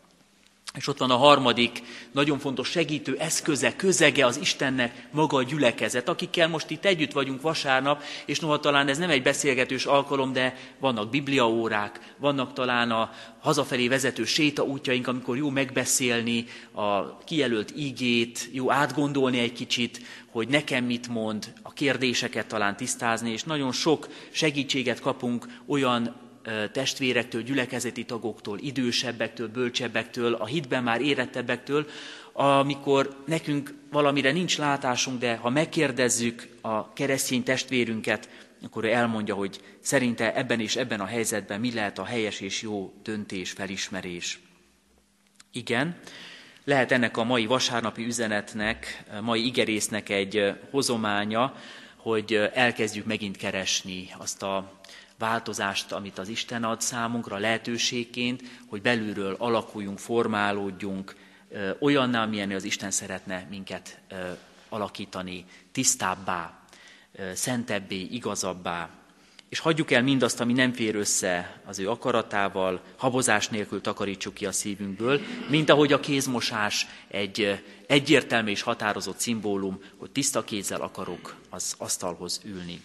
És 0.77 0.89
ott 0.89 0.99
van 0.99 1.11
a 1.11 1.17
harmadik, 1.17 1.83
nagyon 2.13 2.39
fontos 2.39 2.69
segítő 2.69 3.17
eszköze, 3.19 3.77
közege 3.77 4.27
az 4.27 4.37
Istennek 4.37 5.09
maga 5.11 5.37
a 5.37 5.43
gyülekezet, 5.43 6.09
akikkel 6.09 6.49
most 6.49 6.71
itt 6.71 6.85
együtt 6.85 7.13
vagyunk 7.13 7.41
vasárnap, 7.41 8.03
és 8.27 8.41
noha 8.41 8.61
talán 8.61 8.89
ez 8.89 8.99
nem 8.99 9.11
egy 9.11 9.23
beszélgetős 9.23 9.85
alkalom, 9.85 10.33
de 10.33 10.57
vannak 10.79 11.11
bibliaórák, 11.11 12.15
vannak 12.19 12.53
talán 12.53 12.91
a 12.91 13.11
hazafelé 13.41 13.89
vezető 13.89 14.25
sétaútjaink, 14.25 15.07
amikor 15.07 15.37
jó 15.37 15.51
megbeszélni 15.51 16.45
a 16.73 17.19
kijelölt 17.19 17.73
ígét, 17.77 18.49
jó 18.53 18.71
átgondolni 18.71 19.39
egy 19.39 19.53
kicsit, 19.53 20.01
hogy 20.31 20.49
nekem 20.49 20.85
mit 20.85 21.09
mond, 21.09 21.53
a 21.63 21.73
kérdéseket 21.73 22.47
talán 22.47 22.77
tisztázni, 22.77 23.31
és 23.31 23.43
nagyon 23.43 23.73
sok 23.73 24.09
segítséget 24.31 25.01
kapunk 25.01 25.47
olyan 25.67 26.24
testvérektől, 26.73 27.43
gyülekezeti 27.43 28.05
tagoktól, 28.05 28.59
idősebbektől, 28.59 29.49
bölcsebbektől, 29.49 30.35
a 30.35 30.47
hitben 30.47 30.83
már 30.83 31.01
érettebbektől, 31.01 31.87
amikor 32.33 33.23
nekünk 33.27 33.75
valamire 33.91 34.33
nincs 34.33 34.59
látásunk, 34.59 35.21
de 35.21 35.37
ha 35.37 35.51
megkérdezzük 35.51 36.49
a 36.61 36.93
keresztény 36.93 37.43
testvérünket, 37.43 38.29
akkor 38.65 38.85
ő 38.85 38.93
elmondja, 38.93 39.35
hogy 39.35 39.61
szerinte 39.81 40.35
ebben 40.35 40.61
és 40.61 40.77
ebben 40.77 41.01
a 41.01 41.05
helyzetben 41.05 41.61
mi 41.61 41.73
lehet 41.73 41.99
a 41.99 42.05
helyes 42.05 42.41
és 42.41 42.63
jó 42.63 42.93
döntés, 43.03 43.51
felismerés. 43.51 44.39
Igen, 45.53 45.97
lehet 46.65 46.93
ennek 46.93 47.17
a 47.17 47.25
mai 47.25 47.47
vasárnapi 47.47 48.05
üzenetnek, 48.05 49.05
mai 49.21 49.47
igerésznek 49.47 50.09
egy 50.09 50.53
hozománya, 50.71 51.57
hogy 51.97 52.51
elkezdjük 52.55 53.07
megint 53.07 53.37
keresni 53.37 54.09
azt 54.19 54.43
a 54.43 54.74
változást, 55.19 55.93
amit 55.93 56.19
az 56.19 56.29
Isten 56.29 56.65
ad 56.65 56.81
számunkra 56.81 57.37
lehetőségként, 57.37 58.43
hogy 58.69 58.83
belülről 58.83 59.37
alakuljunk, 59.39 59.99
formálódjunk, 59.99 61.15
olyanná, 61.79 62.23
amilyen 62.23 62.51
az 62.51 62.65
Isten 62.65 62.91
szeretne 62.91 63.47
minket 63.51 64.01
alakítani, 64.69 65.45
tisztábbá, 65.73 66.59
szentebbé, 67.35 68.01
igazabbá. 68.01 68.91
És 69.49 69.59
hagyjuk 69.59 69.91
el 69.91 70.03
mindazt, 70.03 70.41
ami 70.41 70.53
nem 70.53 70.73
fér 70.73 70.95
össze 70.95 71.61
az 71.65 71.79
ő 71.79 71.91
akaratával, 71.91 72.83
habozás 72.97 73.49
nélkül 73.49 73.81
takarítsuk 73.81 74.35
ki 74.35 74.47
a 74.47 74.53
szívünkből, 74.53 75.21
mint 75.49 75.71
ahogy 75.71 75.93
a 75.93 76.01
kézmosás 76.01 76.87
egy 77.09 77.63
egyértelmű 77.87 78.51
és 78.51 78.63
határozott 78.63 79.19
szimbólum, 79.19 79.81
hogy 79.97 80.11
tiszta 80.11 80.45
kézzel 80.45 80.81
akarok 80.81 81.37
az 81.51 81.75
asztalhoz 81.79 82.41
ülni. 82.45 82.81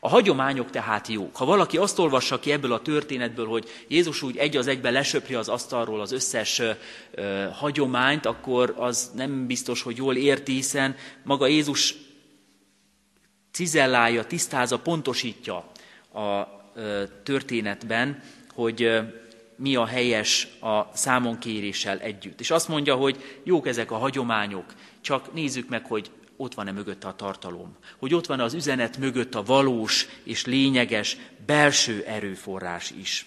A 0.00 0.08
hagyományok 0.08 0.70
tehát 0.70 1.08
jók. 1.08 1.36
Ha 1.36 1.44
valaki 1.44 1.76
azt 1.76 1.98
olvassa 1.98 2.40
ki 2.40 2.52
ebből 2.52 2.72
a 2.72 2.82
történetből, 2.82 3.46
hogy 3.46 3.68
Jézus 3.88 4.22
úgy 4.22 4.36
egy 4.36 4.56
az 4.56 4.66
egybe 4.66 4.90
lesöpri 4.90 5.34
az 5.34 5.48
asztalról 5.48 6.00
az 6.00 6.12
összes 6.12 6.58
ö, 7.10 7.46
hagyományt, 7.52 8.26
akkor 8.26 8.74
az 8.76 9.10
nem 9.14 9.46
biztos, 9.46 9.82
hogy 9.82 9.96
jól 9.96 10.16
érti, 10.16 10.52
hiszen 10.52 10.96
maga 11.22 11.46
Jézus 11.46 11.94
cizellálja, 13.52 14.24
tisztázza, 14.24 14.78
pontosítja 14.78 15.54
a 16.12 16.46
ö, 16.74 17.02
történetben, 17.22 18.22
hogy 18.54 18.82
ö, 18.82 19.00
mi 19.56 19.76
a 19.76 19.86
helyes 19.86 20.48
a 20.60 20.96
számonkéréssel 20.96 21.98
együtt. 21.98 22.40
És 22.40 22.50
azt 22.50 22.68
mondja, 22.68 22.94
hogy 22.94 23.40
jók 23.44 23.66
ezek 23.66 23.90
a 23.90 23.96
hagyományok, 23.96 24.64
csak 25.00 25.32
nézzük 25.32 25.68
meg, 25.68 25.86
hogy 25.86 26.10
ott 26.40 26.54
van-e 26.54 26.72
mögötte 26.72 27.08
a 27.08 27.14
tartalom, 27.14 27.76
hogy 27.98 28.14
ott 28.14 28.26
van 28.26 28.40
az 28.40 28.54
üzenet 28.54 28.98
mögött 28.98 29.34
a 29.34 29.42
valós 29.42 30.06
és 30.22 30.44
lényeges 30.44 31.16
belső 31.46 32.02
erőforrás 32.06 32.90
is. 32.90 33.26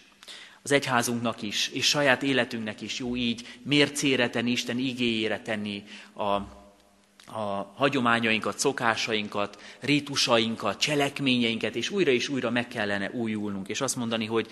Az 0.63 0.71
egyházunknak 0.71 1.41
is, 1.41 1.69
és 1.73 1.86
saját 1.86 2.23
életünknek 2.23 2.82
is 2.82 2.99
jó 2.99 3.15
így 3.15 3.60
mércére 3.62 4.30
tenni, 4.30 4.52
Isten 4.52 4.78
igéjére 4.78 5.41
tenni 5.41 5.84
a, 6.13 6.23
a 6.23 7.73
hagyományainkat, 7.76 8.60
szokásainkat, 8.60 9.62
rítusainkat, 9.80 10.80
cselekményeinket, 10.80 11.76
és 11.76 11.89
újra 11.89 12.12
és 12.12 12.30
újra 12.30 12.49
meg 12.49 12.67
kellene 12.67 13.12
újulnunk, 13.12 13.67
és 13.67 13.82
azt 13.82 13.95
mondani, 13.95 14.26
hogy 14.26 14.47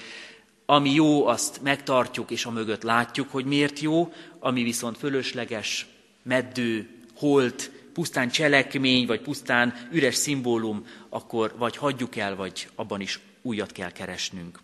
ami 0.65 0.93
jó, 0.93 1.25
azt 1.25 1.61
megtartjuk, 1.61 2.31
és 2.31 2.45
a 2.45 2.51
mögött 2.51 2.83
látjuk, 2.83 3.31
hogy 3.31 3.45
miért 3.45 3.79
jó, 3.79 4.13
ami 4.39 4.63
viszont 4.63 4.97
fölösleges, 4.97 5.85
meddő, 6.23 6.89
holt, 7.15 7.71
pusztán 7.93 8.29
cselekmény, 8.29 9.05
vagy 9.05 9.21
pusztán 9.21 9.87
üres 9.91 10.15
szimbólum, 10.15 10.85
akkor 11.09 11.53
vagy 11.57 11.77
hagyjuk 11.77 12.15
el, 12.15 12.35
vagy 12.35 12.67
abban 12.75 13.01
is 13.01 13.19
újat 13.41 13.71
kell 13.71 13.91
keresnünk. 13.91 14.59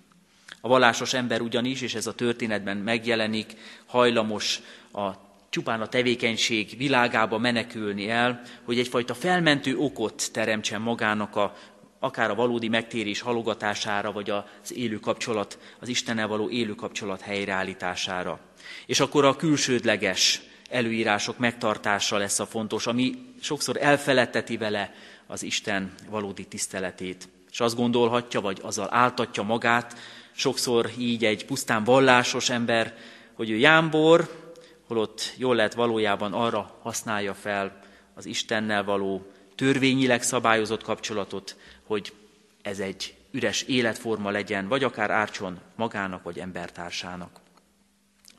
A 0.61 0.67
vallásos 0.67 1.13
ember 1.13 1.41
ugyanis, 1.41 1.81
és 1.81 1.95
ez 1.95 2.07
a 2.07 2.13
történetben 2.13 2.77
megjelenik, 2.77 3.53
hajlamos 3.85 4.61
a 4.93 5.11
csupán 5.49 5.81
a 5.81 5.87
tevékenység 5.87 6.77
világába 6.77 7.37
menekülni 7.37 8.09
el, 8.09 8.41
hogy 8.63 8.79
egyfajta 8.79 9.13
felmentő 9.13 9.77
okot 9.77 10.29
teremtsen 10.31 10.81
magának 10.81 11.35
a, 11.35 11.55
akár 11.99 12.29
a 12.29 12.35
valódi 12.35 12.67
megtérés 12.67 13.21
halogatására, 13.21 14.11
vagy 14.11 14.29
az 14.29 14.73
élő 14.73 14.99
kapcsolat, 14.99 15.59
az 15.79 15.87
Istennel 15.87 16.27
való 16.27 16.49
élő 16.49 16.75
kapcsolat 16.75 17.21
helyreállítására. 17.21 18.39
És 18.85 18.99
akkor 18.99 19.25
a 19.25 19.35
külsődleges 19.35 20.41
előírások 20.69 21.37
megtartása 21.37 22.17
lesz 22.17 22.39
a 22.39 22.45
fontos, 22.45 22.87
ami 22.87 23.15
sokszor 23.41 23.77
elfeledteti 23.81 24.57
vele 24.57 24.93
az 25.27 25.43
Isten 25.43 25.93
valódi 26.09 26.45
tiszteletét. 26.45 27.27
És 27.51 27.59
azt 27.59 27.75
gondolhatja, 27.75 28.41
vagy 28.41 28.59
azzal 28.61 28.87
áltatja 28.91 29.43
magát, 29.43 29.97
sokszor 30.31 30.89
így 30.97 31.25
egy 31.25 31.45
pusztán 31.45 31.83
vallásos 31.83 32.49
ember, 32.49 32.97
hogy 33.33 33.49
ő 33.49 33.55
jámbor, 33.55 34.45
holott 34.87 35.33
jól 35.37 35.55
lehet 35.55 35.73
valójában 35.73 36.33
arra 36.33 36.77
használja 36.81 37.33
fel 37.33 37.79
az 38.13 38.25
Istennel 38.25 38.83
való 38.83 39.31
törvényileg 39.55 40.23
szabályozott 40.23 40.83
kapcsolatot, 40.83 41.55
hogy 41.83 42.13
ez 42.61 42.79
egy 42.79 43.15
üres 43.31 43.61
életforma 43.61 44.29
legyen, 44.29 44.67
vagy 44.67 44.83
akár 44.83 45.11
ártson 45.11 45.59
magának 45.75 46.23
vagy 46.23 46.39
embertársának. 46.39 47.39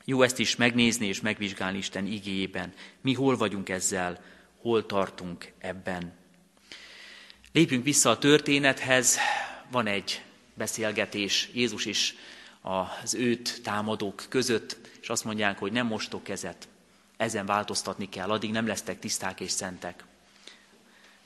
Jó 0.09 0.21
ezt 0.21 0.39
is 0.39 0.55
megnézni 0.55 1.07
és 1.07 1.21
megvizsgálni 1.21 1.77
Isten 1.77 2.05
igéjében. 2.05 2.73
Mi 3.01 3.13
hol 3.13 3.37
vagyunk 3.37 3.69
ezzel, 3.69 4.23
hol 4.61 4.85
tartunk 4.85 5.51
ebben. 5.59 6.13
Lépjünk 7.51 7.83
vissza 7.83 8.09
a 8.09 8.17
történethez. 8.17 9.17
Van 9.71 9.87
egy 9.87 10.23
beszélgetés 10.53 11.49
Jézus 11.53 11.85
is 11.85 12.15
az 12.61 13.13
őt 13.13 13.61
támadók 13.63 14.25
között, 14.29 14.77
és 15.01 15.09
azt 15.09 15.23
mondják, 15.23 15.57
hogy 15.57 15.71
nem 15.71 15.87
mostok 15.87 16.23
kezet, 16.23 16.67
ezen 17.17 17.45
változtatni 17.45 18.09
kell, 18.09 18.29
addig 18.29 18.51
nem 18.51 18.67
lesztek 18.67 18.99
tiszták 18.99 19.39
és 19.39 19.51
szentek. 19.51 20.03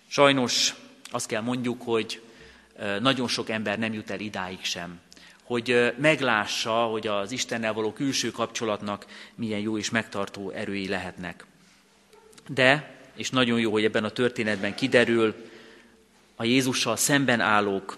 Sajnos 0.08 0.76
azt 1.04 1.28
kell 1.28 1.42
mondjuk, 1.42 1.82
hogy 1.82 2.22
nagyon 3.00 3.28
sok 3.28 3.50
ember 3.50 3.80
nem 3.80 3.94
jut 3.94 4.10
el 4.10 4.20
idáig 4.20 4.64
sem 4.64 5.00
hogy 5.44 5.94
meglássa, 5.98 6.72
hogy 6.72 7.08
az 7.08 7.32
Istennel 7.32 7.74
való 7.74 7.94
külső 7.94 8.32
kapcsolatnak 8.32 9.06
milyen 9.36 9.60
jó 9.60 9.78
és 9.78 9.89
megtartó 9.89 10.50
erői 10.50 10.88
lehetnek. 10.88 11.46
De, 12.48 12.98
és 13.16 13.30
nagyon 13.30 13.60
jó, 13.60 13.72
hogy 13.72 13.84
ebben 13.84 14.04
a 14.04 14.10
történetben 14.10 14.76
kiderül, 14.76 15.36
a 16.36 16.44
Jézussal 16.44 16.96
szemben 16.96 17.39
állók 17.39 17.98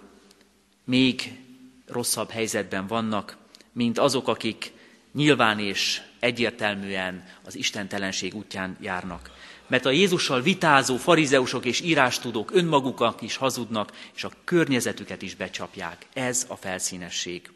még 0.83 1.39
rosszabb 1.87 2.29
helyzetben 2.29 2.87
vannak, 2.87 3.37
mint 3.71 3.99
azok, 3.99 4.27
akik 4.27 4.71
nyilván 5.13 5.59
és 5.59 6.01
egyértelműen 6.19 7.27
az 7.45 7.55
istentelenség 7.55 8.35
útján 8.35 8.77
járnak. 8.81 9.34
Mert 9.67 9.85
a 9.85 9.91
Jézussal 9.91 10.41
vitázó 10.41 10.97
farizeusok 10.97 11.65
és 11.65 11.81
írástudók 11.81 12.51
önmagukak 12.53 13.21
is 13.21 13.35
hazudnak, 13.35 13.91
és 14.15 14.23
a 14.23 14.31
környezetüket 14.43 15.21
is 15.21 15.35
becsapják. 15.35 16.05
Ez 16.13 16.45
a 16.47 16.55
felszínesség. 16.55 17.49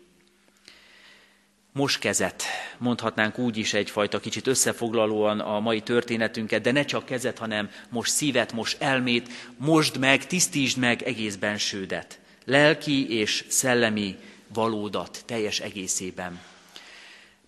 Most 1.72 2.00
kezet, 2.00 2.44
mondhatnánk 2.78 3.38
úgy 3.38 3.58
is 3.58 3.74
egyfajta 3.74 4.20
kicsit 4.20 4.48
összefoglalóan 4.48 5.40
a 5.40 5.60
mai 5.60 5.82
történetünket, 5.82 6.62
de 6.62 6.72
ne 6.72 6.86
csak 6.86 7.06
kezet, 7.06 7.38
hanem 7.38 7.70
most 7.90 8.12
szívet, 8.12 8.52
most 8.52 8.82
elmét, 8.82 9.30
most 9.58 9.98
meg, 9.98 10.28
tisztítsd 10.28 10.78
meg 10.78 11.02
egész 11.02 11.36
bensődet. 11.36 12.20
Lelki 12.46 13.18
és 13.18 13.46
szellemi 13.48 14.16
valódat 14.54 15.24
teljes 15.26 15.60
egészében. 15.60 16.40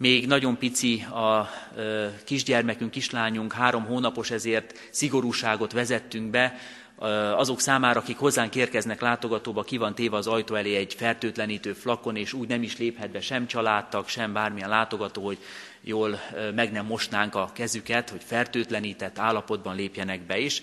Még 0.01 0.27
nagyon 0.27 0.57
pici 0.57 1.01
a 1.01 1.49
kisgyermekünk, 2.25 2.91
kislányunk, 2.91 3.53
három 3.53 3.85
hónapos, 3.85 4.31
ezért 4.31 4.79
szigorúságot 4.89 5.71
vezettünk 5.71 6.29
be. 6.29 6.57
azok 7.35 7.59
számára, 7.59 7.99
akik 7.99 8.17
hozzánk 8.17 8.55
érkeznek 8.55 9.01
látogatóba, 9.01 9.63
ki 9.63 9.77
van 9.77 9.95
téve 9.95 10.17
az 10.17 10.27
ajtó 10.27 10.55
elé 10.55 10.75
egy 10.75 10.93
fertőtlenítő 10.93 11.73
flakon, 11.73 12.15
és 12.15 12.33
úgy 12.33 12.47
nem 12.47 12.63
is 12.63 12.77
léphet 12.77 13.11
be 13.11 13.21
sem 13.21 13.47
családtag, 13.47 14.07
sem 14.07 14.33
bármilyen 14.33 14.69
látogató, 14.69 15.25
hogy 15.25 15.37
jól 15.81 16.19
meg 16.55 16.71
nem 16.71 16.85
mosnánk 16.85 17.35
a 17.35 17.51
kezüket, 17.53 18.09
hogy 18.09 18.21
fertőtlenített 18.23 19.19
állapotban 19.19 19.75
lépjenek 19.75 20.21
be 20.21 20.37
is. 20.37 20.61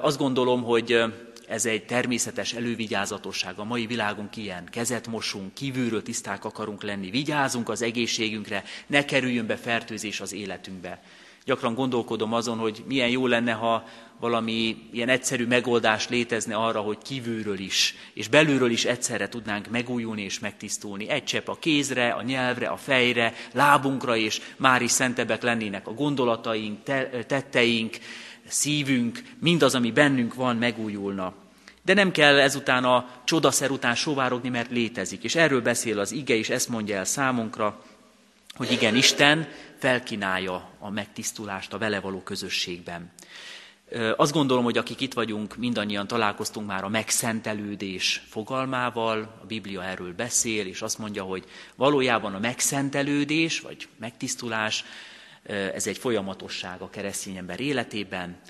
Azt 0.00 0.18
gondolom, 0.18 0.62
hogy 0.62 1.04
ez 1.50 1.66
egy 1.66 1.84
természetes 1.84 2.52
elővigyázatosság. 2.52 3.58
A 3.58 3.64
mai 3.64 3.86
világunk 3.86 4.36
ilyen. 4.36 4.68
Kezet 4.70 5.06
mosunk, 5.06 5.54
kívülről 5.54 6.02
tiszták 6.02 6.44
akarunk 6.44 6.82
lenni, 6.82 7.10
vigyázunk 7.10 7.68
az 7.68 7.82
egészségünkre, 7.82 8.64
ne 8.86 9.04
kerüljön 9.04 9.46
be 9.46 9.56
fertőzés 9.56 10.20
az 10.20 10.32
életünkbe. 10.32 11.02
Gyakran 11.44 11.74
gondolkodom 11.74 12.32
azon, 12.32 12.58
hogy 12.58 12.84
milyen 12.86 13.08
jó 13.08 13.26
lenne, 13.26 13.52
ha 13.52 13.84
valami 14.20 14.76
ilyen 14.92 15.08
egyszerű 15.08 15.46
megoldás 15.46 16.08
létezne 16.08 16.54
arra, 16.54 16.80
hogy 16.80 16.98
kívülről 17.02 17.58
is, 17.58 17.94
és 18.14 18.28
belülről 18.28 18.70
is 18.70 18.84
egyszerre 18.84 19.28
tudnánk 19.28 19.68
megújulni 19.68 20.22
és 20.22 20.38
megtisztulni. 20.38 21.08
Egy 21.08 21.24
csepp 21.24 21.48
a 21.48 21.58
kézre, 21.58 22.10
a 22.10 22.22
nyelvre, 22.22 22.68
a 22.68 22.76
fejre, 22.76 23.34
lábunkra, 23.52 24.16
és 24.16 24.40
már 24.56 24.82
is 24.82 24.90
szentebbek 24.90 25.42
lennének 25.42 25.86
a 25.86 25.94
gondolataink, 25.94 26.82
tetteink, 27.26 27.96
szívünk, 28.46 29.22
mindaz, 29.38 29.74
ami 29.74 29.90
bennünk 29.90 30.34
van, 30.34 30.56
megújulna. 30.56 31.34
De 31.82 31.94
nem 31.94 32.10
kell 32.10 32.38
ezután 32.40 32.84
a 32.84 33.10
csodaszer 33.24 33.70
után 33.70 33.94
sovárogni, 33.94 34.48
mert 34.48 34.70
létezik. 34.70 35.24
És 35.24 35.34
erről 35.34 35.62
beszél 35.62 35.98
az 35.98 36.12
ige, 36.12 36.34
és 36.34 36.48
ezt 36.50 36.68
mondja 36.68 36.96
el 36.96 37.04
számunkra, 37.04 37.82
hogy 38.54 38.72
igen, 38.72 38.96
Isten 38.96 39.48
felkinálja 39.78 40.70
a 40.78 40.90
megtisztulást 40.90 41.72
a 41.72 41.78
vele 41.78 42.00
való 42.00 42.22
közösségben. 42.22 43.12
Azt 44.16 44.32
gondolom, 44.32 44.64
hogy 44.64 44.78
akik 44.78 45.00
itt 45.00 45.12
vagyunk, 45.12 45.56
mindannyian 45.56 46.06
találkoztunk 46.06 46.66
már 46.66 46.84
a 46.84 46.88
megszentelődés 46.88 48.22
fogalmával, 48.28 49.38
a 49.42 49.46
Biblia 49.46 49.84
erről 49.84 50.14
beszél, 50.14 50.66
és 50.66 50.82
azt 50.82 50.98
mondja, 50.98 51.22
hogy 51.22 51.44
valójában 51.74 52.34
a 52.34 52.38
megszentelődés, 52.38 53.60
vagy 53.60 53.88
megtisztulás, 53.98 54.84
ez 55.42 55.86
egy 55.86 55.98
folyamatosság 55.98 56.80
a 56.80 56.90
keresztény 56.90 57.36
ember 57.36 57.60
életében, 57.60 58.40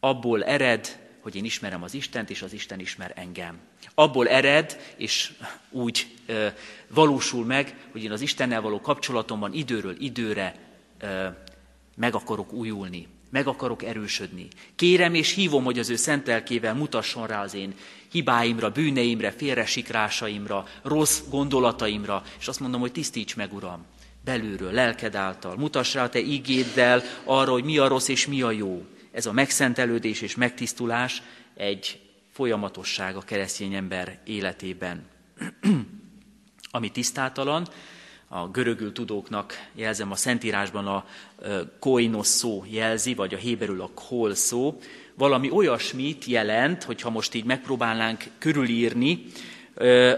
abból 0.00 0.44
ered, 0.44 0.98
hogy 1.20 1.34
én 1.34 1.44
ismerem 1.44 1.82
az 1.82 1.94
Istent, 1.94 2.30
és 2.30 2.42
az 2.42 2.52
Isten 2.52 2.80
ismer 2.80 3.12
engem. 3.14 3.58
Abból 3.94 4.28
ered, 4.28 4.94
és 4.96 5.32
úgy 5.70 6.06
ö, 6.26 6.46
valósul 6.88 7.44
meg, 7.44 7.76
hogy 7.92 8.02
én 8.04 8.10
az 8.10 8.20
Istennel 8.20 8.60
való 8.60 8.80
kapcsolatomban 8.80 9.52
időről 9.52 9.96
időre 9.98 10.54
ö, 11.00 11.26
meg 11.96 12.14
akarok 12.14 12.52
újulni, 12.52 13.06
meg 13.30 13.46
akarok 13.46 13.82
erősödni. 13.82 14.48
Kérem 14.76 15.14
és 15.14 15.34
hívom, 15.34 15.64
hogy 15.64 15.78
az 15.78 15.90
ő 15.90 15.96
szent 15.96 16.26
lelkével 16.26 16.74
mutasson 16.74 17.26
rá 17.26 17.42
az 17.42 17.54
én 17.54 17.74
hibáimra, 18.10 18.70
bűneimre, 18.70 19.30
félresikrásaimra, 19.30 20.66
rossz 20.82 21.20
gondolataimra, 21.28 22.22
és 22.38 22.48
azt 22.48 22.60
mondom, 22.60 22.80
hogy 22.80 22.92
tisztíts 22.92 23.36
meg, 23.36 23.52
Uram, 23.52 23.84
belülről, 24.24 24.72
lelked 24.72 25.14
által. 25.14 25.56
Mutass 25.56 25.94
rá 25.94 26.08
te 26.08 26.18
ígéddel 26.18 27.02
arra, 27.24 27.52
hogy 27.52 27.64
mi 27.64 27.78
a 27.78 27.88
rossz 27.88 28.08
és 28.08 28.26
mi 28.26 28.42
a 28.42 28.50
jó. 28.50 28.84
Ez 29.12 29.26
a 29.26 29.32
megszentelődés 29.32 30.20
és 30.20 30.34
megtisztulás 30.34 31.22
egy 31.54 32.00
folyamatosság 32.32 33.16
a 33.16 33.20
keresztény 33.20 33.74
ember 33.74 34.18
életében. 34.24 35.06
Ami 36.70 36.90
tisztátalan, 36.90 37.68
a 38.28 38.48
görögül 38.48 38.92
tudóknak 38.92 39.68
jelzem 39.74 40.10
a 40.10 40.16
Szentírásban 40.16 40.86
a 40.86 41.04
koinos 41.78 42.26
szó 42.26 42.64
jelzi, 42.68 43.14
vagy 43.14 43.34
a 43.34 43.38
héberül 43.38 43.80
a 43.80 43.90
kol 44.08 44.34
szó, 44.34 44.78
valami 45.14 45.50
olyasmit 45.50 46.24
jelent, 46.24 46.82
hogyha 46.82 47.10
most 47.10 47.34
így 47.34 47.44
megpróbálnánk 47.44 48.24
körülírni, 48.38 49.26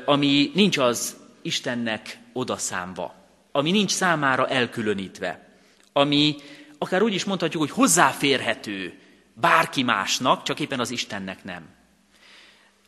ami 0.05 0.51
nincs 0.55 0.79
az 0.79 1.17
Istennek 1.43 2.19
odaszámva, 2.33 3.15
ami 3.57 3.71
nincs 3.71 3.91
számára 3.91 4.49
elkülönítve, 4.49 5.49
ami 5.93 6.37
akár 6.79 7.03
úgy 7.03 7.15
is 7.15 7.25
mondhatjuk, 7.25 7.63
hogy 7.63 7.71
hozzáférhető 7.71 8.99
bárki 9.35 9.83
másnak, 9.83 10.43
csak 10.43 10.61
éppen 10.61 10.81
az 10.81 10.91
Istennek 10.91 11.45
nem. 11.45 11.63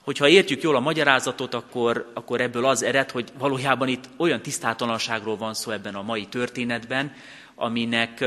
Hogyha 0.00 0.28
értjük 0.28 0.62
jól 0.62 0.76
a 0.76 0.80
magyarázatot, 0.80 1.54
akkor, 1.54 2.10
akkor 2.14 2.40
ebből 2.40 2.64
az 2.64 2.82
ered, 2.82 3.10
hogy 3.10 3.32
valójában 3.38 3.88
itt 3.88 4.08
olyan 4.16 4.42
tisztátalanságról 4.42 5.36
van 5.36 5.54
szó 5.54 5.70
ebben 5.70 5.94
a 5.94 6.02
mai 6.02 6.26
történetben, 6.26 7.12
aminek 7.54 8.24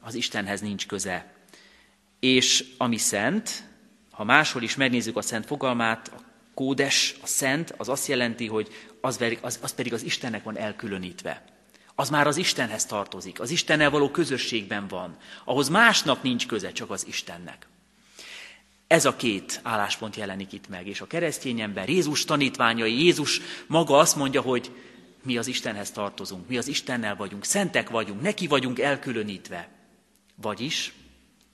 az 0.00 0.14
Istenhez 0.14 0.60
nincs 0.60 0.86
köze. 0.86 1.34
És 2.20 2.64
ami 2.78 2.96
szent, 2.96 3.64
ha 4.10 4.24
máshol 4.24 4.62
is 4.62 4.76
megnézzük 4.76 5.16
a 5.16 5.22
szent 5.22 5.46
fogalmát, 5.46 6.08
a 6.08 6.20
kódes, 6.54 7.14
a 7.22 7.26
szent, 7.26 7.74
az 7.76 7.88
azt 7.88 8.06
jelenti, 8.08 8.46
hogy 8.46 8.68
az, 9.00 9.24
az, 9.40 9.58
az 9.62 9.74
pedig 9.74 9.92
az 9.92 10.02
Istennek 10.02 10.42
van 10.42 10.56
elkülönítve. 10.56 11.55
Az 11.98 12.10
már 12.10 12.26
az 12.26 12.36
Istenhez 12.36 12.86
tartozik, 12.86 13.40
az 13.40 13.50
Istennel 13.50 13.90
való 13.90 14.10
közösségben 14.10 14.88
van, 14.88 15.16
ahhoz 15.44 15.68
másnak 15.68 16.22
nincs 16.22 16.46
köze, 16.46 16.72
csak 16.72 16.90
az 16.90 17.06
Istennek. 17.06 17.66
Ez 18.86 19.04
a 19.04 19.16
két 19.16 19.60
álláspont 19.62 20.16
jelenik 20.16 20.52
itt 20.52 20.68
meg, 20.68 20.86
és 20.86 21.00
a 21.00 21.06
keresztény 21.06 21.60
ember, 21.60 21.88
Jézus 21.88 22.24
tanítványai, 22.24 23.04
Jézus 23.04 23.40
maga 23.66 23.98
azt 23.98 24.16
mondja, 24.16 24.40
hogy 24.40 24.70
mi 25.22 25.36
az 25.36 25.46
Istenhez 25.46 25.90
tartozunk, 25.90 26.48
mi 26.48 26.56
az 26.56 26.68
Istennel 26.68 27.16
vagyunk, 27.16 27.44
szentek 27.44 27.90
vagyunk, 27.90 28.20
neki 28.20 28.46
vagyunk 28.46 28.78
elkülönítve. 28.78 29.68
Vagyis 30.34 30.92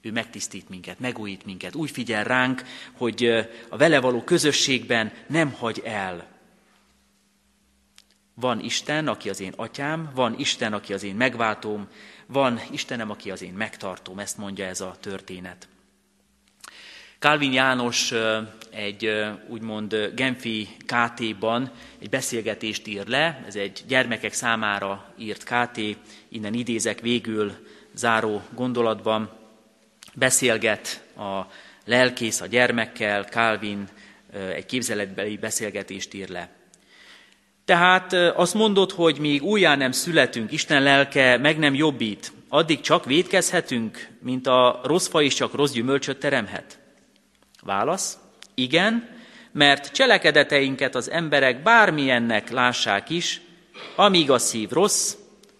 ő 0.00 0.12
megtisztít 0.12 0.68
minket, 0.68 1.00
megújít 1.00 1.44
minket, 1.44 1.74
úgy 1.74 1.90
figyel 1.90 2.24
ránk, 2.24 2.62
hogy 2.92 3.24
a 3.68 3.76
vele 3.76 4.00
való 4.00 4.22
közösségben 4.22 5.12
nem 5.26 5.52
hagy 5.52 5.82
el. 5.84 6.31
Van 8.34 8.60
Isten, 8.60 9.08
aki 9.08 9.28
az 9.28 9.40
én 9.40 9.52
atyám, 9.56 10.10
van 10.14 10.34
Isten, 10.38 10.72
aki 10.72 10.92
az 10.92 11.02
én 11.02 11.14
megváltóm, 11.14 11.88
van 12.26 12.60
Istenem, 12.70 13.10
aki 13.10 13.30
az 13.30 13.42
én 13.42 13.52
megtartóm, 13.52 14.18
ezt 14.18 14.38
mondja 14.38 14.66
ez 14.66 14.80
a 14.80 14.96
történet. 15.00 15.68
Calvin 17.18 17.52
János 17.52 18.12
egy 18.70 19.10
úgymond 19.48 20.12
Genfi 20.14 20.68
KT-ban 20.86 21.70
egy 21.98 22.08
beszélgetést 22.08 22.86
ír 22.86 23.06
le, 23.06 23.42
ez 23.46 23.56
egy 23.56 23.84
gyermekek 23.86 24.32
számára 24.32 25.14
írt 25.18 25.44
KT, 25.44 25.80
innen 26.28 26.54
idézek 26.54 27.00
végül 27.00 27.52
záró 27.94 28.42
gondolatban, 28.54 29.30
beszélget 30.14 31.04
a 31.16 31.46
lelkész 31.84 32.40
a 32.40 32.46
gyermekkel, 32.46 33.24
Calvin 33.24 33.88
egy 34.32 34.66
képzeletbeli 34.66 35.36
beszélgetést 35.36 36.14
ír 36.14 36.28
le. 36.28 36.61
Tehát 37.64 38.12
azt 38.12 38.54
mondod, 38.54 38.90
hogy 38.90 39.18
míg 39.18 39.42
újjá 39.42 39.76
nem 39.76 39.92
születünk, 39.92 40.52
Isten 40.52 40.82
lelke 40.82 41.36
meg 41.36 41.58
nem 41.58 41.74
jobbít, 41.74 42.32
addig 42.48 42.80
csak 42.80 43.04
védkezhetünk, 43.04 44.08
mint 44.20 44.46
a 44.46 44.80
rossz 44.84 45.08
fa 45.08 45.20
is 45.20 45.34
csak 45.34 45.54
rossz 45.54 45.72
gyümölcsöt 45.72 46.18
teremhet? 46.18 46.78
Válasz, 47.62 48.18
igen, 48.54 49.08
mert 49.52 49.92
cselekedeteinket 49.92 50.94
az 50.94 51.10
emberek 51.10 51.62
bármilyennek 51.62 52.50
lássák 52.50 53.10
is, 53.10 53.40
amíg 53.96 54.30
a 54.30 54.38
szív 54.38 54.70
rossz, 54.70 55.14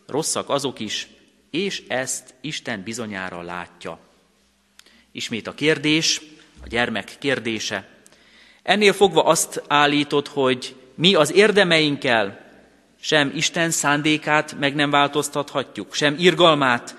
rosszak 0.07 0.48
azok 0.48 0.80
is, 0.80 1.09
és 1.50 1.82
ezt 1.88 2.34
Isten 2.40 2.82
bizonyára 2.82 3.42
látja. 3.42 3.98
Ismét 5.12 5.46
a 5.46 5.55
kérdés, 5.55 6.20
a 6.64 6.68
gyermek 6.68 7.16
kérdése. 7.18 7.88
Ennél 8.62 8.92
fogva 8.92 9.24
azt 9.24 9.62
állítod, 9.68 10.26
hogy 10.26 10.74
mi 10.95 11.14
az 11.14 11.32
érdemeinkkel 11.32 12.40
sem 13.01 13.32
Isten 13.34 13.70
szándékát 13.70 14.59
meg 14.59 14.74
nem 14.74 14.90
változtathatjuk, 14.90 15.95
sem 15.95 16.14
irgalmát 16.18 16.97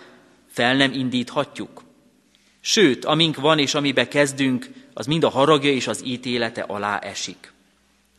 fel 0.47 0.75
nem 0.75 0.91
indíthatjuk. 0.91 1.83
Sőt, 2.59 3.05
amink 3.05 3.35
van 3.35 3.59
és 3.59 3.73
amibe 3.73 4.07
kezdünk, 4.07 4.69
az 4.93 5.05
mind 5.05 5.23
a 5.23 5.29
haragja 5.29 5.71
és 5.71 5.87
az 5.87 6.01
ítélete 6.05 6.61
alá 6.61 6.99
esik. 6.99 7.53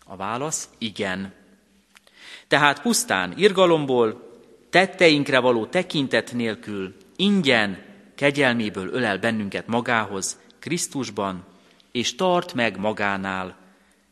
A 0.06 0.16
válasz 0.16 0.68
igen. 0.78 1.32
Tehát 2.48 2.82
pusztán 2.82 3.34
irgalomból, 3.36 4.32
tetteinkre 4.70 5.38
való 5.38 5.66
tekintet 5.66 6.32
nélkül, 6.32 6.94
ingyen, 7.16 7.82
kegyelméből 8.14 8.88
ölel 8.92 9.18
bennünket 9.18 9.66
magához, 9.66 10.38
Krisztusban, 10.58 11.44
és 11.92 12.14
tart 12.14 12.54
meg 12.54 12.78
magánál, 12.78 13.56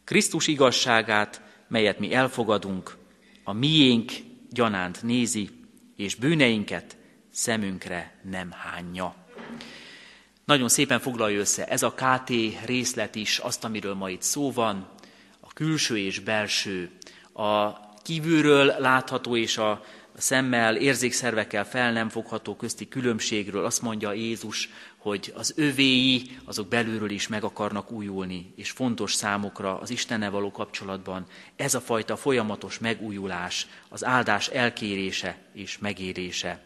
Krisztus 0.05 0.47
igazságát, 0.47 1.41
melyet 1.73 1.99
mi 1.99 2.15
elfogadunk, 2.15 2.97
a 3.45 3.53
miénk 3.53 4.13
gyanánt 4.51 5.03
nézi, 5.03 5.49
és 5.97 6.15
bűneinket 6.15 6.97
szemünkre 7.31 8.19
nem 8.31 8.51
hányja. 8.51 9.15
Nagyon 10.45 10.69
szépen 10.69 11.01
foglalja 11.01 11.39
össze 11.39 11.67
ez 11.67 11.83
a 11.83 11.95
KT 11.95 12.31
részlet 12.65 13.15
is 13.15 13.39
azt, 13.39 13.65
amiről 13.65 13.95
ma 13.95 14.11
itt 14.11 14.23
szó 14.23 14.53
van, 14.53 14.89
a 15.41 15.53
külső 15.53 15.99
és 15.99 16.19
belső, 16.19 16.91
a 17.33 17.73
kívülről 18.03 18.75
látható 18.79 19.37
és 19.37 19.59
a 19.59 19.85
szemmel, 20.17 20.77
érzékszervekkel 20.77 21.65
fel 21.65 21.93
nem 21.93 22.09
fogható 22.09 22.57
közti 22.57 22.89
különbségről. 22.89 23.65
Azt 23.65 23.83
mondja 23.83 24.13
Jézus, 24.13 24.69
hogy 25.03 25.33
az 25.37 25.53
övéi, 25.57 26.31
azok 26.45 26.69
belülről 26.69 27.11
is 27.11 27.29
meg 27.29 27.45
akarnak 27.45 27.91
újulni, 27.91 28.53
és 28.57 28.71
fontos 28.71 29.15
számukra 29.15 29.79
az 29.79 29.91
Istennel 29.91 30.31
való 30.31 30.51
kapcsolatban 30.51 31.27
ez 31.57 31.75
a 31.75 31.81
fajta 31.81 32.17
folyamatos 32.17 32.79
megújulás, 32.79 33.67
az 33.89 34.05
áldás 34.05 34.49
elkérése 34.49 35.39
és 35.53 35.79
megérése. 35.79 36.63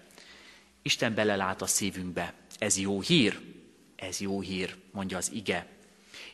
Isten 0.82 1.14
belelát 1.14 1.62
a 1.62 1.66
szívünkbe. 1.66 2.34
Ez 2.58 2.78
jó 2.78 3.00
hír? 3.00 3.40
Ez 3.96 4.20
jó 4.20 4.40
hír, 4.40 4.74
mondja 4.90 5.16
az 5.16 5.30
ige. 5.32 5.66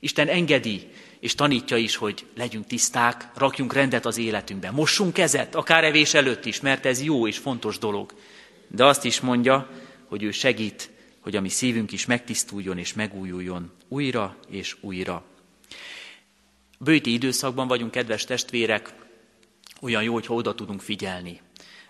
Isten 0.00 0.28
engedi, 0.28 0.88
és 1.20 1.34
tanítja 1.34 1.76
is, 1.76 1.96
hogy 1.96 2.26
legyünk 2.36 2.66
tiszták, 2.66 3.28
rakjunk 3.34 3.72
rendet 3.72 4.07
az 4.07 4.18
életünkbe, 4.18 4.70
mossunk 4.70 5.12
kezet, 5.12 5.55
akár 5.55 5.84
evés 5.84 6.14
előtt 6.14 6.44
is, 6.44 6.61
mert 6.61 6.86
ez 6.86 7.03
jó 7.03 7.26
és 7.26 7.38
fontos 7.38 7.78
dolog. 7.78 8.14
De 8.68 8.84
azt 8.84 9.05
is 9.05 9.20
mondja, 9.20 9.70
hogy 10.09 10.22
ő 10.22 10.30
segít, 10.30 10.90
hogy 11.23 11.37
a 11.37 11.41
mi 11.41 11.49
szívünk 11.49 11.93
is 11.93 12.07
megtisztuljon 12.07 12.79
és 12.79 12.93
megújuljon 12.93 13.70
újra 13.89 14.37
és 14.49 14.77
újra. 14.81 15.25
Bőti 16.79 17.12
időszakban 17.12 17.68
vagyunk, 17.68 17.91
kedves 17.91 18.25
testvérek, 18.25 18.95
olyan 19.81 20.03
jó, 20.03 20.12
hogyha 20.12 20.35
oda 20.35 20.55
tudunk 20.55 20.81
figyelni 20.81 21.41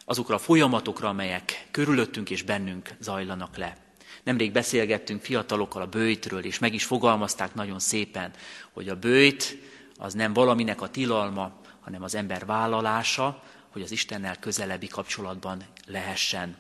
azokra 0.05 0.35
a 0.35 0.39
folyamatokra, 0.39 1.09
amelyek 1.09 1.67
körülöttünk 1.71 2.31
és 2.31 2.43
bennünk 2.43 2.91
zajlanak 3.01 3.57
le. 3.57 3.77
Nemrég 4.23 4.53
beszélgettünk 4.53 5.23
fiatalokkal 5.23 5.83
a 5.83 5.87
bőjtről, 5.87 6.45
és 6.45 6.59
meg 6.59 6.75
is 6.75 6.85
fogalmazták 6.85 7.55
nagyon 7.55 7.79
szépen, 7.79 8.33
hogy 8.73 8.89
a 8.89 8.97
bőjt 8.97 9.59
az 9.97 10.15
nem 10.15 10.33
valaminek 10.33 10.81
a 10.81 10.89
tilalma, 10.89 11.61
hanem 11.81 12.03
az 12.03 12.15
ember 12.15 12.47
vállalása, 12.47 13.43
hogy 13.69 13.83
az 13.83 13.91
Istennel 13.91 14.39
közelebbi 14.39 14.87
kapcsolatban 14.87 15.63
lehessen. 15.87 16.57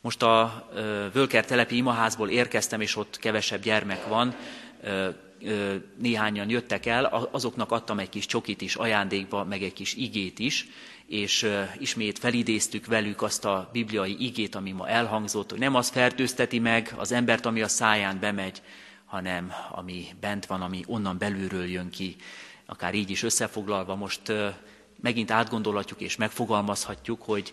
Most 0.00 0.22
a 0.22 0.68
Völker 1.12 1.44
telepi 1.44 1.76
imaházból 1.76 2.28
érkeztem, 2.28 2.80
és 2.80 2.96
ott 2.96 3.18
kevesebb 3.18 3.62
gyermek 3.62 4.06
van, 4.06 4.34
néhányan 5.98 6.50
jöttek 6.50 6.86
el, 6.86 7.04
azoknak 7.30 7.72
adtam 7.72 7.98
egy 7.98 8.08
kis 8.08 8.26
csokit 8.26 8.60
is 8.60 8.74
ajándékba, 8.74 9.44
meg 9.44 9.62
egy 9.62 9.72
kis 9.72 9.94
igét 9.94 10.38
is, 10.38 10.68
és 11.06 11.50
ismét 11.78 12.18
felidéztük 12.18 12.86
velük 12.86 13.22
azt 13.22 13.44
a 13.44 13.68
bibliai 13.72 14.24
igét, 14.24 14.54
ami 14.54 14.72
ma 14.72 14.88
elhangzott, 14.88 15.50
hogy 15.50 15.58
nem 15.58 15.74
az 15.74 15.88
fertőzteti 15.88 16.58
meg 16.58 16.94
az 16.96 17.12
embert, 17.12 17.46
ami 17.46 17.62
a 17.62 17.68
száján 17.68 18.18
bemegy, 18.20 18.62
hanem 19.04 19.52
ami 19.72 20.06
bent 20.20 20.46
van, 20.46 20.62
ami 20.62 20.84
onnan 20.86 21.18
belülről 21.18 21.66
jön 21.66 21.90
ki. 21.90 22.16
Akár 22.66 22.94
így 22.94 23.10
is 23.10 23.22
összefoglalva 23.22 23.94
most 23.94 24.32
megint 25.00 25.30
átgondolhatjuk 25.30 26.00
és 26.00 26.16
megfogalmazhatjuk, 26.16 27.22
hogy 27.22 27.52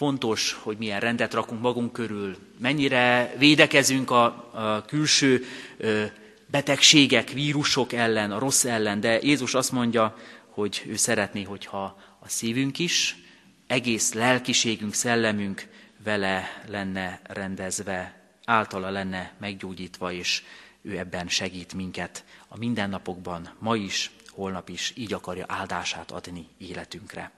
fontos, 0.00 0.58
hogy 0.62 0.78
milyen 0.78 1.00
rendet 1.00 1.34
rakunk 1.34 1.60
magunk 1.60 1.92
körül, 1.92 2.36
mennyire 2.58 3.34
védekezünk 3.38 4.10
a, 4.10 4.24
a 4.52 4.84
külső 4.84 5.44
betegségek, 6.46 7.30
vírusok 7.30 7.92
ellen, 7.92 8.32
a 8.32 8.38
rossz 8.38 8.64
ellen, 8.64 9.00
de 9.00 9.18
Jézus 9.22 9.54
azt 9.54 9.72
mondja, 9.72 10.16
hogy 10.48 10.82
ő 10.86 10.96
szeretné, 10.96 11.42
hogyha 11.42 11.98
a 12.18 12.28
szívünk 12.28 12.78
is, 12.78 13.16
egész 13.66 14.12
lelkiségünk, 14.12 14.94
szellemünk 14.94 15.66
vele 16.04 16.62
lenne 16.68 17.20
rendezve, 17.24 18.20
általa 18.44 18.90
lenne 18.90 19.32
meggyógyítva, 19.38 20.12
és 20.12 20.42
ő 20.82 20.98
ebben 20.98 21.28
segít 21.28 21.74
minket 21.74 22.24
a 22.48 22.58
mindennapokban, 22.58 23.50
ma 23.58 23.76
is, 23.76 24.10
holnap 24.28 24.68
is, 24.68 24.92
így 24.96 25.12
akarja 25.12 25.44
áldását 25.48 26.10
adni 26.10 26.48
életünkre. 26.58 27.30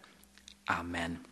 Amen. 0.64 1.31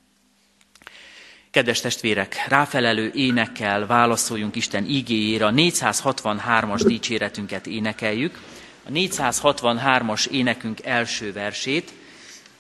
Kedves 1.51 1.81
testvérek, 1.81 2.45
ráfelelő 2.49 3.11
énekkel 3.15 3.87
válaszoljunk 3.87 4.57
Isten 4.57 4.85
igéjére, 4.89 5.47
a 5.47 5.51
463-as 5.51 6.83
dicséretünket 6.87 7.67
énekeljük. 7.67 8.39
A 8.85 8.91
463-as 8.91 10.27
énekünk 10.27 10.85
első 10.85 11.33
versét, 11.33 11.93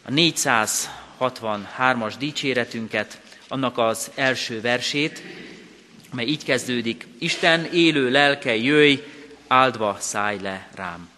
a 0.03 0.11
463-as 0.11 2.15
dicséretünket, 2.19 3.21
annak 3.49 3.79
az 3.79 4.11
első 4.15 4.61
versét, 4.61 5.23
mely 6.13 6.27
így 6.27 6.45
kezdődik, 6.45 7.07
Isten 7.19 7.69
élő 7.73 8.11
lelke 8.11 8.57
jöjj, 8.57 9.03
áldva 9.47 9.97
szállj 10.01 10.41
le 10.41 10.69
rám. 10.75 11.09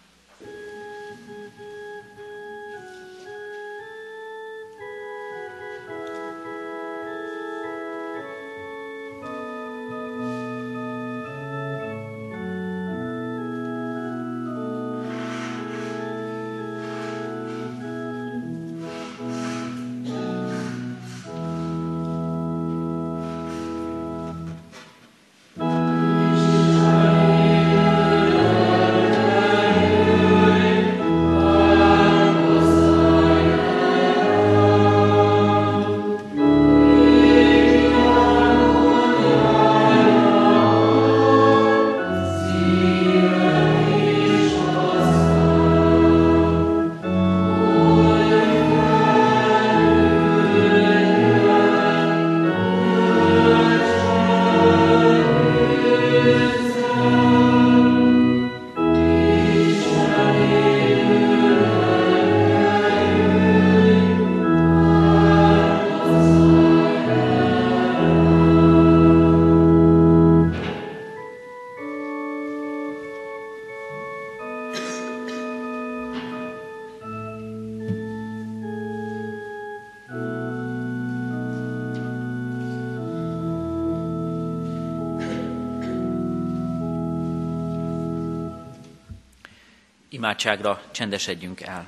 Imádságra 90.22 90.82
csendesedjünk 90.90 91.60
el. 91.60 91.86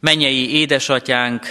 Mennyei 0.00 0.50
édesatyánk, 0.50 1.46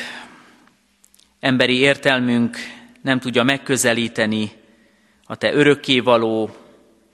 emberi 1.40 1.78
értelmünk 1.78 2.58
nem 3.02 3.20
tudja 3.20 3.44
megközelíteni 3.44 4.52
a 5.26 5.36
te 5.36 5.54
örökkévaló, 5.54 6.56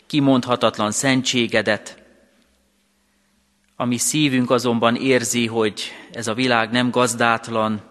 kimondhatatlan 0.06 0.92
szentségedet, 0.92 2.04
ami 3.76 3.98
szívünk 3.98 4.52
azonban 4.52 4.96
érzi, 4.96 5.48
hogy 5.48 5.82
ez 6.12 6.28
a 6.28 6.34
világ 6.34 6.72
nem 6.72 6.92
gazdátlan. 6.92 7.82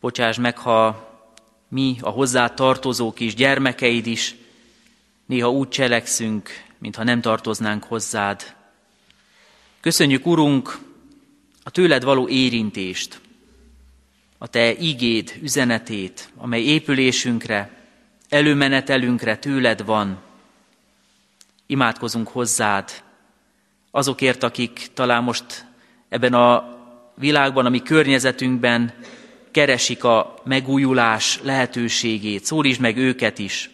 Bocsáss 0.00 0.36
meg, 0.36 0.58
ha 0.58 1.08
mi, 1.68 1.96
a 2.00 2.10
hozzá 2.10 2.48
tartozó 2.48 3.12
kis 3.12 3.34
gyermekeid 3.34 4.06
is, 4.06 4.34
néha 5.24 5.50
úgy 5.50 5.68
cselekszünk, 5.68 6.50
mintha 6.78 7.02
nem 7.02 7.20
tartoznánk 7.20 7.84
hozzád. 7.84 8.55
Köszönjük, 9.86 10.26
Urunk, 10.26 10.78
a 11.62 11.70
tőled 11.70 12.04
való 12.04 12.28
érintést, 12.28 13.20
a 14.38 14.46
Te 14.46 14.72
igéd 14.72 15.34
üzenetét, 15.42 16.30
amely 16.36 16.62
épülésünkre, 16.62 17.70
előmenetelünkre 18.28 19.36
tőled 19.36 19.84
van. 19.84 20.22
Imádkozunk 21.66 22.28
hozzád, 22.28 22.90
azokért, 23.90 24.42
akik 24.42 24.86
talán 24.94 25.22
most 25.22 25.66
ebben 26.08 26.34
a 26.34 26.78
világban, 27.14 27.66
a 27.66 27.70
mi 27.70 27.82
környezetünkben 27.82 28.94
keresik 29.50 30.04
a 30.04 30.34
megújulás 30.44 31.40
lehetőségét. 31.42 32.44
Szólítsd 32.44 32.80
meg 32.80 32.96
őket 32.96 33.38
is. 33.38 33.70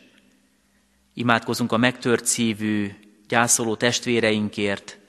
Imádkozunk 1.14 1.72
a 1.72 1.76
megtört 1.76 2.26
szívű, 2.26 2.90
gyászoló 3.28 3.76
testvéreinkért, 3.76 5.00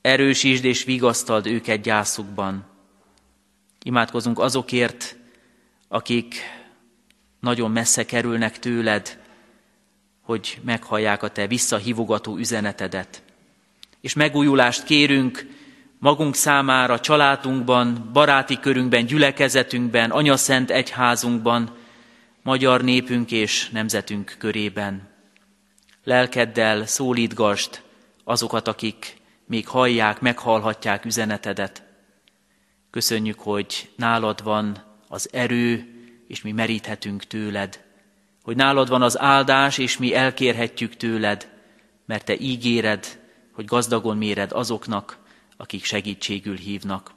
Erősítsd 0.00 0.64
és 0.64 0.84
vigasztald 0.84 1.46
őket 1.46 1.80
gyászukban. 1.80 2.64
Imádkozunk 3.82 4.38
azokért, 4.38 5.16
akik 5.88 6.34
nagyon 7.40 7.70
messze 7.70 8.04
kerülnek 8.04 8.58
tőled, 8.58 9.18
hogy 10.20 10.58
meghallják 10.64 11.22
a 11.22 11.28
Te 11.28 11.46
visszahívogató 11.46 12.36
üzenetedet. 12.36 13.22
És 14.00 14.14
megújulást 14.14 14.84
kérünk 14.84 15.46
magunk 15.98 16.34
számára, 16.34 17.00
családunkban, 17.00 18.10
baráti 18.12 18.60
körünkben, 18.60 19.06
gyülekezetünkben, 19.06 20.10
anyaszent 20.10 20.70
egyházunkban, 20.70 21.76
magyar 22.42 22.82
népünk 22.82 23.30
és 23.30 23.68
nemzetünk 23.68 24.36
körében. 24.38 25.08
Lelkeddel 26.04 26.86
szólítgast 26.86 27.82
azokat, 28.24 28.68
akik 28.68 29.19
még 29.50 29.68
hallják, 29.68 30.20
meghallhatják 30.20 31.04
üzenetedet. 31.04 31.82
Köszönjük, 32.90 33.38
hogy 33.38 33.90
nálad 33.96 34.42
van 34.42 34.84
az 35.08 35.28
erő, 35.32 35.94
és 36.28 36.42
mi 36.42 36.52
meríthetünk 36.52 37.24
tőled. 37.24 37.84
Hogy 38.42 38.56
nálad 38.56 38.88
van 38.88 39.02
az 39.02 39.18
áldás, 39.18 39.78
és 39.78 39.98
mi 39.98 40.14
elkérhetjük 40.14 40.96
tőled, 40.96 41.48
mert 42.06 42.24
te 42.24 42.38
ígéred, 42.38 43.18
hogy 43.52 43.64
gazdagon 43.64 44.16
méred 44.16 44.52
azoknak, 44.52 45.18
akik 45.56 45.84
segítségül 45.84 46.56
hívnak. 46.56 47.12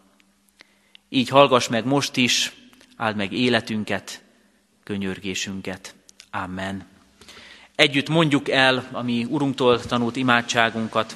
Így 1.10 1.30
hallgass 1.30 1.68
meg 1.68 1.86
most 1.86 2.16
is, 2.16 2.54
áld 2.96 3.16
meg 3.16 3.34
életünket, 3.34 4.24
könyörgésünket. 4.84 5.96
Amen. 6.32 6.88
Együtt 7.76 8.10
mondjuk 8.10 8.50
el 8.50 8.90
a 8.92 9.02
mi 9.02 9.24
Urunktól 9.24 9.80
tanult 9.80 10.16
imádságunkat. 10.16 11.16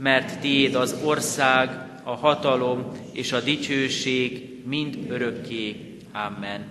mert 0.00 0.40
tiéd 0.40 0.74
az 0.74 0.96
ország, 1.02 1.70
a 2.04 2.14
hatalom 2.14 2.92
és 3.12 3.32
a 3.32 3.40
dicsőség 3.40 4.54
mind 4.64 4.98
örökké. 5.08 5.96
Amen. 6.12 6.64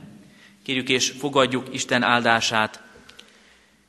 Kérjük 0.63 0.89
és 0.89 1.09
fogadjuk 1.09 1.67
Isten 1.71 2.03
áldását. 2.03 2.81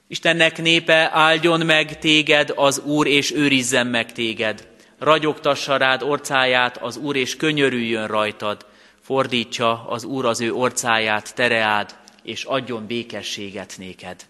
Istennek 0.07 0.63
népe, 0.63 1.11
áldjon 1.13 1.61
meg 1.67 1.99
téged 1.99 2.53
az 2.55 2.79
Úr, 2.79 3.07
és 3.07 3.33
őrizzen 3.33 3.87
meg 3.87 4.13
téged. 4.13 4.69
Ragyogtassa 4.99 5.77
rád 5.77 6.03
orcáját 6.03 6.77
az 6.77 6.97
Úr, 6.97 7.17
és 7.17 7.37
könyörüljön 7.37 8.07
rajtad 8.07 8.67
fordítsa 9.01 9.89
az 9.89 10.05
Úr 10.05 10.25
az 10.25 10.41
ő 10.41 10.53
orcáját 10.53 11.35
tereád, 11.35 11.97
és 12.23 12.45
adjon 12.45 12.87
békességet 12.87 13.75
néked. 13.79 14.27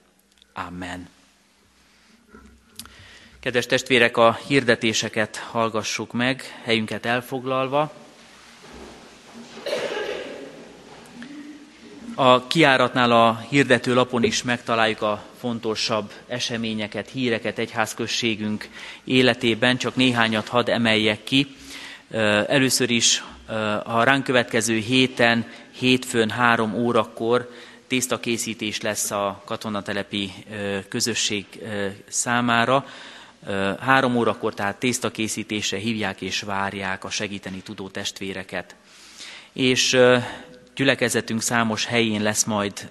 Amen. 0.54 1.08
Kedves 3.40 3.66
testvérek, 3.66 4.16
a 4.16 4.38
hirdetéseket 4.46 5.36
hallgassuk 5.36 6.12
meg, 6.12 6.60
helyünket 6.64 7.06
elfoglalva. 7.06 7.92
A 12.14 12.46
kiáratnál 12.46 13.12
a 13.12 13.44
hirdető 13.48 13.94
lapon 13.94 14.24
is 14.24 14.42
megtaláljuk 14.42 15.02
a 15.02 15.24
fontosabb 15.38 16.12
eseményeket, 16.28 17.08
híreket 17.10 17.58
egyházközségünk 17.58 18.68
életében, 19.04 19.76
csak 19.76 19.96
néhányat 19.96 20.48
hadd 20.48 20.70
emeljek 20.70 21.24
ki. 21.24 21.56
Először 22.46 22.90
is 22.90 23.24
a 23.84 24.02
ránk 24.02 24.24
következő 24.24 24.76
héten, 24.76 25.50
hétfőn 25.78 26.30
három 26.30 26.74
órakor 26.74 27.50
tésztakészítés 27.86 28.80
lesz 28.80 29.10
a 29.10 29.42
katonatelepi 29.44 30.32
közösség 30.88 31.44
számára. 32.08 32.86
Három 33.80 34.16
órakor 34.16 34.54
tehát 34.54 34.76
tésztakészítésre 34.76 35.76
hívják 35.76 36.20
és 36.20 36.40
várják 36.40 37.04
a 37.04 37.10
segíteni 37.10 37.60
tudó 37.60 37.88
testvéreket. 37.88 38.74
És 39.52 39.98
gyülekezetünk 40.74 41.42
számos 41.42 41.84
helyén 41.84 42.22
lesz 42.22 42.44
majd 42.44 42.88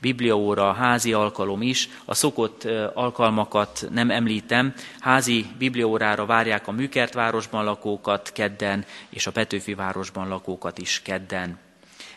bibliaóra, 0.00 0.72
házi 0.72 1.12
alkalom 1.12 1.62
is. 1.62 1.88
A 2.04 2.14
szokott 2.14 2.64
alkalmakat 2.94 3.86
nem 3.90 4.10
említem. 4.10 4.74
Házi 4.98 5.46
bibliaórára 5.58 6.26
várják 6.26 6.66
a 6.68 6.72
Műkertvárosban 6.72 7.64
lakókat 7.64 8.32
kedden, 8.32 8.84
és 9.08 9.26
a 9.26 9.32
Petőfi 9.32 9.74
városban 9.74 10.28
lakókat 10.28 10.78
is 10.78 11.02
kedden. 11.02 11.58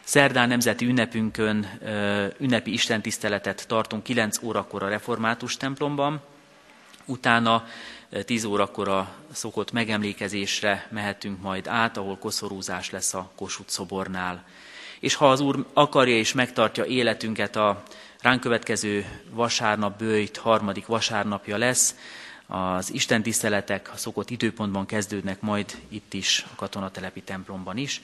Szerdán 0.03 0.47
nemzeti 0.47 0.85
ünnepünkön 0.85 1.79
ünnepi 2.37 2.73
istentiszteletet 2.73 3.67
tartunk 3.67 4.03
9 4.03 4.43
órakor 4.43 4.83
a 4.83 4.89
református 4.89 5.57
templomban, 5.57 6.21
utána 7.05 7.65
10 8.25 8.43
órakor 8.43 8.87
a 8.87 9.15
szokott 9.31 9.71
megemlékezésre 9.71 10.87
mehetünk 10.91 11.41
majd 11.41 11.67
át, 11.67 11.97
ahol 11.97 12.17
koszorúzás 12.17 12.89
lesz 12.89 13.13
a 13.13 13.31
Kossuth 13.35 13.69
szobornál 13.69 14.43
és 15.01 15.15
ha 15.15 15.29
az 15.29 15.39
Úr 15.39 15.65
akarja 15.73 16.15
és 16.15 16.33
megtartja 16.33 16.85
életünket, 16.85 17.55
a 17.55 17.83
ránk 18.21 18.39
következő 18.39 19.05
vasárnap, 19.29 19.97
bőjt 19.97 20.37
harmadik 20.37 20.85
vasárnapja 20.85 21.57
lesz, 21.57 21.95
az 22.47 22.93
Isten 22.93 23.23
tiszteletek 23.23 23.89
a 23.93 23.97
szokott 23.97 24.29
időpontban 24.29 24.85
kezdődnek 24.85 25.41
majd 25.41 25.77
itt 25.89 26.13
is, 26.13 26.45
a 26.51 26.55
katonatelepi 26.55 27.21
templomban 27.21 27.77
is. 27.77 28.01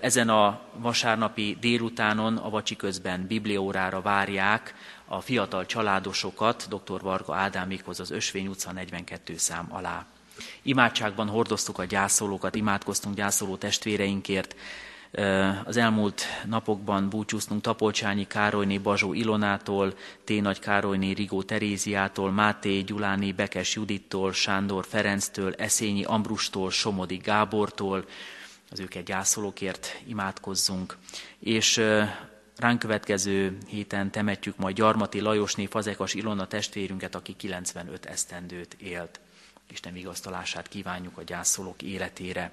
Ezen 0.00 0.28
a 0.28 0.60
vasárnapi 0.76 1.56
délutánon 1.60 2.36
a 2.36 2.50
vacsi 2.50 2.76
közben 2.76 3.26
bibliórára 3.26 4.00
várják 4.00 4.74
a 5.14 5.20
fiatal 5.20 5.66
családosokat 5.66 6.68
dr. 6.68 7.00
Varga 7.00 7.34
Ádámékhoz 7.34 8.00
az 8.00 8.10
Ösvény 8.10 8.46
utca 8.46 8.72
42 8.72 9.36
szám 9.36 9.66
alá. 9.70 10.06
Imádságban 10.62 11.28
hordoztuk 11.28 11.78
a 11.78 11.84
gyászolókat, 11.84 12.54
imádkoztunk 12.54 13.14
gyászoló 13.14 13.56
testvéreinkért, 13.56 14.56
az 15.64 15.76
elmúlt 15.76 16.22
napokban 16.46 17.08
búcsúztunk 17.08 17.60
Tapolcsányi 17.60 18.26
Károlyné 18.26 18.78
Bazsó 18.78 19.12
Ilonától, 19.12 19.94
T. 20.24 20.40
Nagy 20.40 20.58
Károlyné 20.58 21.10
Rigó 21.10 21.42
Teréziától, 21.42 22.30
Máté 22.30 22.80
Gyuláné 22.80 23.32
Bekes 23.32 23.74
Judittól, 23.74 24.32
Sándor 24.32 24.84
Ferenctől, 24.88 25.54
Eszényi 25.54 26.04
Ambrustól, 26.04 26.70
Somodi 26.70 27.16
Gábortól, 27.16 28.04
az 28.70 28.80
őket 28.80 29.04
gyászolókért 29.04 30.00
imádkozzunk. 30.06 30.96
És 31.38 31.82
ránk 32.58 32.78
következő 32.78 33.58
héten 33.66 34.10
temetjük 34.10 34.56
majd 34.56 34.76
Gyarmati 34.76 35.20
Lajosné 35.20 35.66
Fazekas 35.66 36.14
Ilona 36.14 36.46
testvérünket, 36.46 37.14
aki 37.14 37.36
95 37.36 38.06
esztendőt 38.06 38.76
élt. 38.78 39.20
Isten 39.70 39.92
vigasztalását 39.92 40.68
kívánjuk 40.68 41.18
a 41.18 41.22
gyászolók 41.22 41.82
életére. 41.82 42.50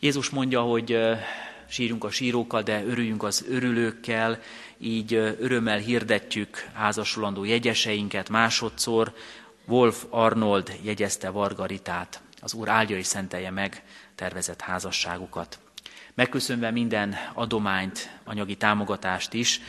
Jézus 0.00 0.30
mondja, 0.30 0.60
hogy 0.60 0.98
sírjunk 1.68 2.04
a 2.04 2.10
sírókkal, 2.10 2.62
de 2.62 2.84
örüljünk 2.84 3.22
az 3.22 3.44
örülőkkel, 3.48 4.40
így 4.78 5.14
örömmel 5.14 5.78
hirdetjük 5.78 6.68
házasulandó 6.72 7.44
jegyeseinket 7.44 8.28
másodszor. 8.28 9.12
Wolf 9.66 10.04
Arnold 10.10 10.78
jegyezte 10.82 11.30
Vargaritát. 11.30 12.20
Az 12.40 12.54
Úr 12.54 12.68
áldja 12.68 12.96
és 12.96 13.06
szentelje 13.06 13.50
meg 13.50 13.82
tervezett 14.14 14.60
házasságukat. 14.60 15.58
Megköszönve 16.14 16.70
minden 16.70 17.14
adományt, 17.34 18.18
anyagi 18.24 18.56
támogatást 18.56 19.32
is, 19.32 19.60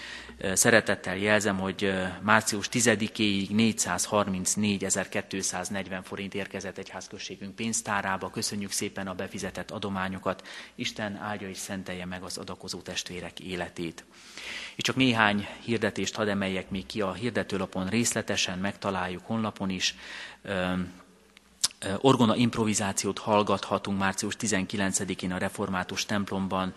Szeretettel 0.54 1.18
jelzem, 1.18 1.60
hogy 1.60 1.94
március 2.22 2.70
10-éig 2.72 3.50
434.240 3.50 6.00
forint 6.04 6.34
érkezett 6.34 6.78
egyházközségünk 6.78 7.56
pénztárába. 7.56 8.30
Köszönjük 8.30 8.72
szépen 8.72 9.08
a 9.08 9.14
befizetett 9.14 9.72
adományokat. 9.72 10.48
Isten 10.76 11.16
áldja 11.16 11.50
és 11.50 11.58
szentelje 11.58 12.06
meg 12.06 12.24
az 12.24 12.38
adakozó 12.38 12.82
testvérek 12.82 13.40
életét. 13.40 14.06
És 14.76 14.84
csak 14.84 14.96
néhány 14.96 15.48
hirdetést 15.62 16.16
hadd 16.16 16.28
emeljek 16.28 16.70
még 16.70 16.86
ki 16.86 17.02
a 17.02 17.14
hirdetőlapon 17.14 17.88
részletesen, 17.88 18.60
megtaláljuk 18.60 19.26
honlapon 19.26 19.70
is 19.70 19.96
orgona 22.02 22.36
improvizációt 22.36 23.18
hallgathatunk 23.18 24.00
március 24.00 24.36
19-én 24.40 25.32
a 25.32 25.38
református 25.38 26.06
templomban. 26.06 26.74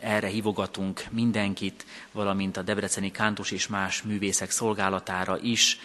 Erre 0.00 0.26
hívogatunk 0.26 1.04
mindenkit, 1.10 1.86
valamint 2.12 2.56
a 2.56 2.62
Debreceni 2.62 3.10
Kántus 3.10 3.50
és 3.50 3.66
más 3.66 4.02
művészek 4.02 4.50
szolgálatára 4.50 5.38
is 5.38 5.78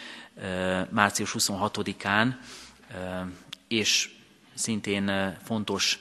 március 0.90 1.34
26-án, 1.38 2.34
és 3.68 4.10
szintén 4.54 5.36
fontos 5.44 5.98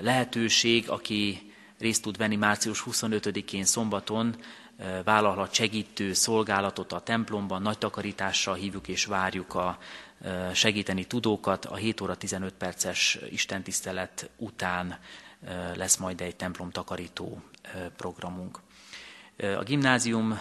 lehetőség, 0.00 0.90
aki 0.90 1.52
részt 1.78 2.02
tud 2.02 2.16
venni 2.16 2.36
március 2.36 2.84
25-én 2.90 3.64
szombaton, 3.64 4.36
vállalhat 5.04 5.54
segítő 5.54 6.12
szolgálatot 6.12 6.92
a 6.92 7.00
templomban, 7.00 7.62
nagy 7.62 7.78
takarítással 7.78 8.54
hívjuk 8.54 8.88
és 8.88 9.04
várjuk 9.04 9.54
a 9.54 9.78
segíteni 10.52 11.04
tudókat. 11.04 11.64
A 11.64 11.74
7 11.74 12.00
óra 12.00 12.16
15 12.16 12.54
perces 12.54 13.18
istentisztelet 13.30 14.30
után 14.36 14.98
lesz 15.74 15.96
majd 15.96 16.20
egy 16.20 16.36
templom 16.36 16.70
takarító 16.70 17.42
programunk. 17.96 18.60
A 19.58 19.62
gimnázium 19.62 20.38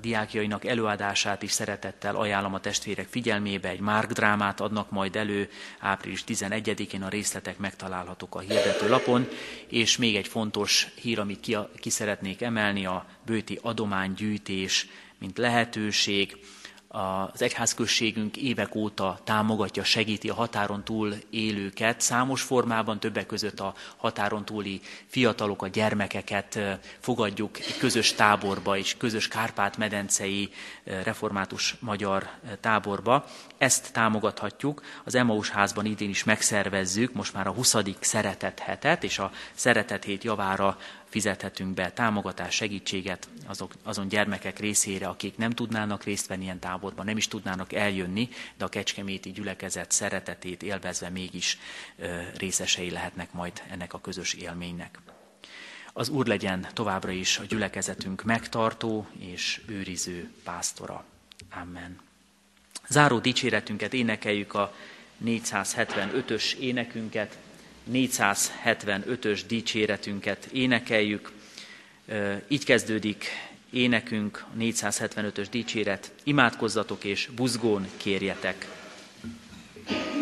diákjainak 0.00 0.64
előadását 0.64 1.42
is 1.42 1.50
szeretettel 1.50 2.16
ajánlom 2.16 2.54
a 2.54 2.60
testvérek 2.60 3.06
figyelmébe. 3.08 3.68
Egy 3.68 3.80
Márk 3.80 4.12
drámát 4.12 4.60
adnak 4.60 4.90
majd 4.90 5.16
elő 5.16 5.50
április 5.78 6.24
11-én, 6.26 7.02
a 7.02 7.08
részletek 7.08 7.58
megtalálhatók 7.58 8.34
a 8.34 8.38
hirdető 8.38 8.88
lapon. 8.88 9.28
És 9.68 9.96
még 9.96 10.16
egy 10.16 10.28
fontos 10.28 10.88
hír, 11.00 11.18
amit 11.18 11.40
ki, 11.40 11.56
ki 11.76 11.90
szeretnék 11.90 12.42
emelni, 12.42 12.86
a 12.86 13.06
bőti 13.26 13.58
adománygyűjtés, 13.62 14.86
mint 15.18 15.38
lehetőség 15.38 16.36
az 16.88 17.42
egyházközségünk 17.42 18.36
évek 18.36 18.74
óta 18.74 19.18
támogatja, 19.24 19.84
segíti 19.84 20.28
a 20.28 20.34
határon 20.34 20.84
túl 20.84 21.14
élőket, 21.30 22.00
számos 22.00 22.42
formában, 22.42 23.00
többek 23.00 23.26
között 23.26 23.60
a 23.60 23.74
határon 23.96 24.44
túli 24.44 24.80
fiatalok, 25.06 25.62
a 25.62 25.68
gyermekeket 25.68 26.58
fogadjuk 26.98 27.58
egy 27.58 27.78
közös 27.78 28.12
táborba, 28.12 28.76
és 28.76 28.96
közös 28.96 29.28
Kárpát-medencei 29.28 30.50
református 30.84 31.76
magyar 31.80 32.28
táborba. 32.60 33.24
Ezt 33.58 33.92
támogathatjuk. 33.92 34.82
Az 35.04 35.14
Emmaus 35.14 35.50
házban 35.50 35.84
idén 35.84 36.08
is 36.08 36.24
megszervezzük, 36.24 37.12
most 37.12 37.34
már 37.34 37.46
a 37.46 37.52
20. 37.52 37.76
szeretet 38.00 38.58
hetet, 38.58 39.04
és 39.04 39.18
a 39.18 39.30
szeretet 39.54 40.04
hét 40.04 40.24
javára 40.24 40.78
fizethetünk 41.08 41.74
be 41.74 41.90
támogatás, 41.90 42.54
segítséget 42.54 43.28
azok, 43.46 43.72
azon 43.82 44.08
gyermekek 44.08 44.58
részére, 44.58 45.08
akik 45.08 45.36
nem 45.36 45.50
tudnának 45.50 46.04
részt 46.04 46.26
venni 46.26 46.42
ilyen 46.42 46.58
táborban, 46.58 47.04
nem 47.04 47.16
is 47.16 47.28
tudnának 47.28 47.72
eljönni, 47.72 48.28
de 48.56 48.64
a 48.64 48.68
kecskeméti 48.68 49.30
gyülekezet 49.30 49.90
szeretetét 49.90 50.62
élvezve 50.62 51.08
mégis 51.08 51.58
részesei 52.36 52.90
lehetnek 52.90 53.32
majd 53.32 53.62
ennek 53.70 53.92
a 53.92 54.00
közös 54.00 54.32
élménynek. 54.32 54.98
Az 55.92 56.08
Úr 56.08 56.26
legyen 56.26 56.66
továbbra 56.72 57.10
is 57.10 57.38
a 57.38 57.44
gyülekezetünk 57.44 58.22
megtartó 58.22 59.06
és 59.18 59.60
őriző 59.66 60.30
pásztora. 60.44 61.04
Amen. 61.50 62.00
Záró 62.88 63.18
dicséretünket 63.18 63.92
énekeljük 63.94 64.54
a 64.54 64.74
475-ös 65.24 66.54
énekünket. 66.54 67.38
475-ös 67.92 69.40
dicséretünket 69.46 70.48
énekeljük. 70.52 71.32
Így 72.48 72.64
kezdődik 72.64 73.26
énekünk, 73.70 74.44
a 74.54 74.56
475-ös 74.58 75.46
dicséret. 75.50 76.12
Imádkozzatok 76.22 77.04
és 77.04 77.28
buzgón 77.36 77.86
kérjetek. 77.96 78.66
thank 79.88 80.12
you 80.12 80.17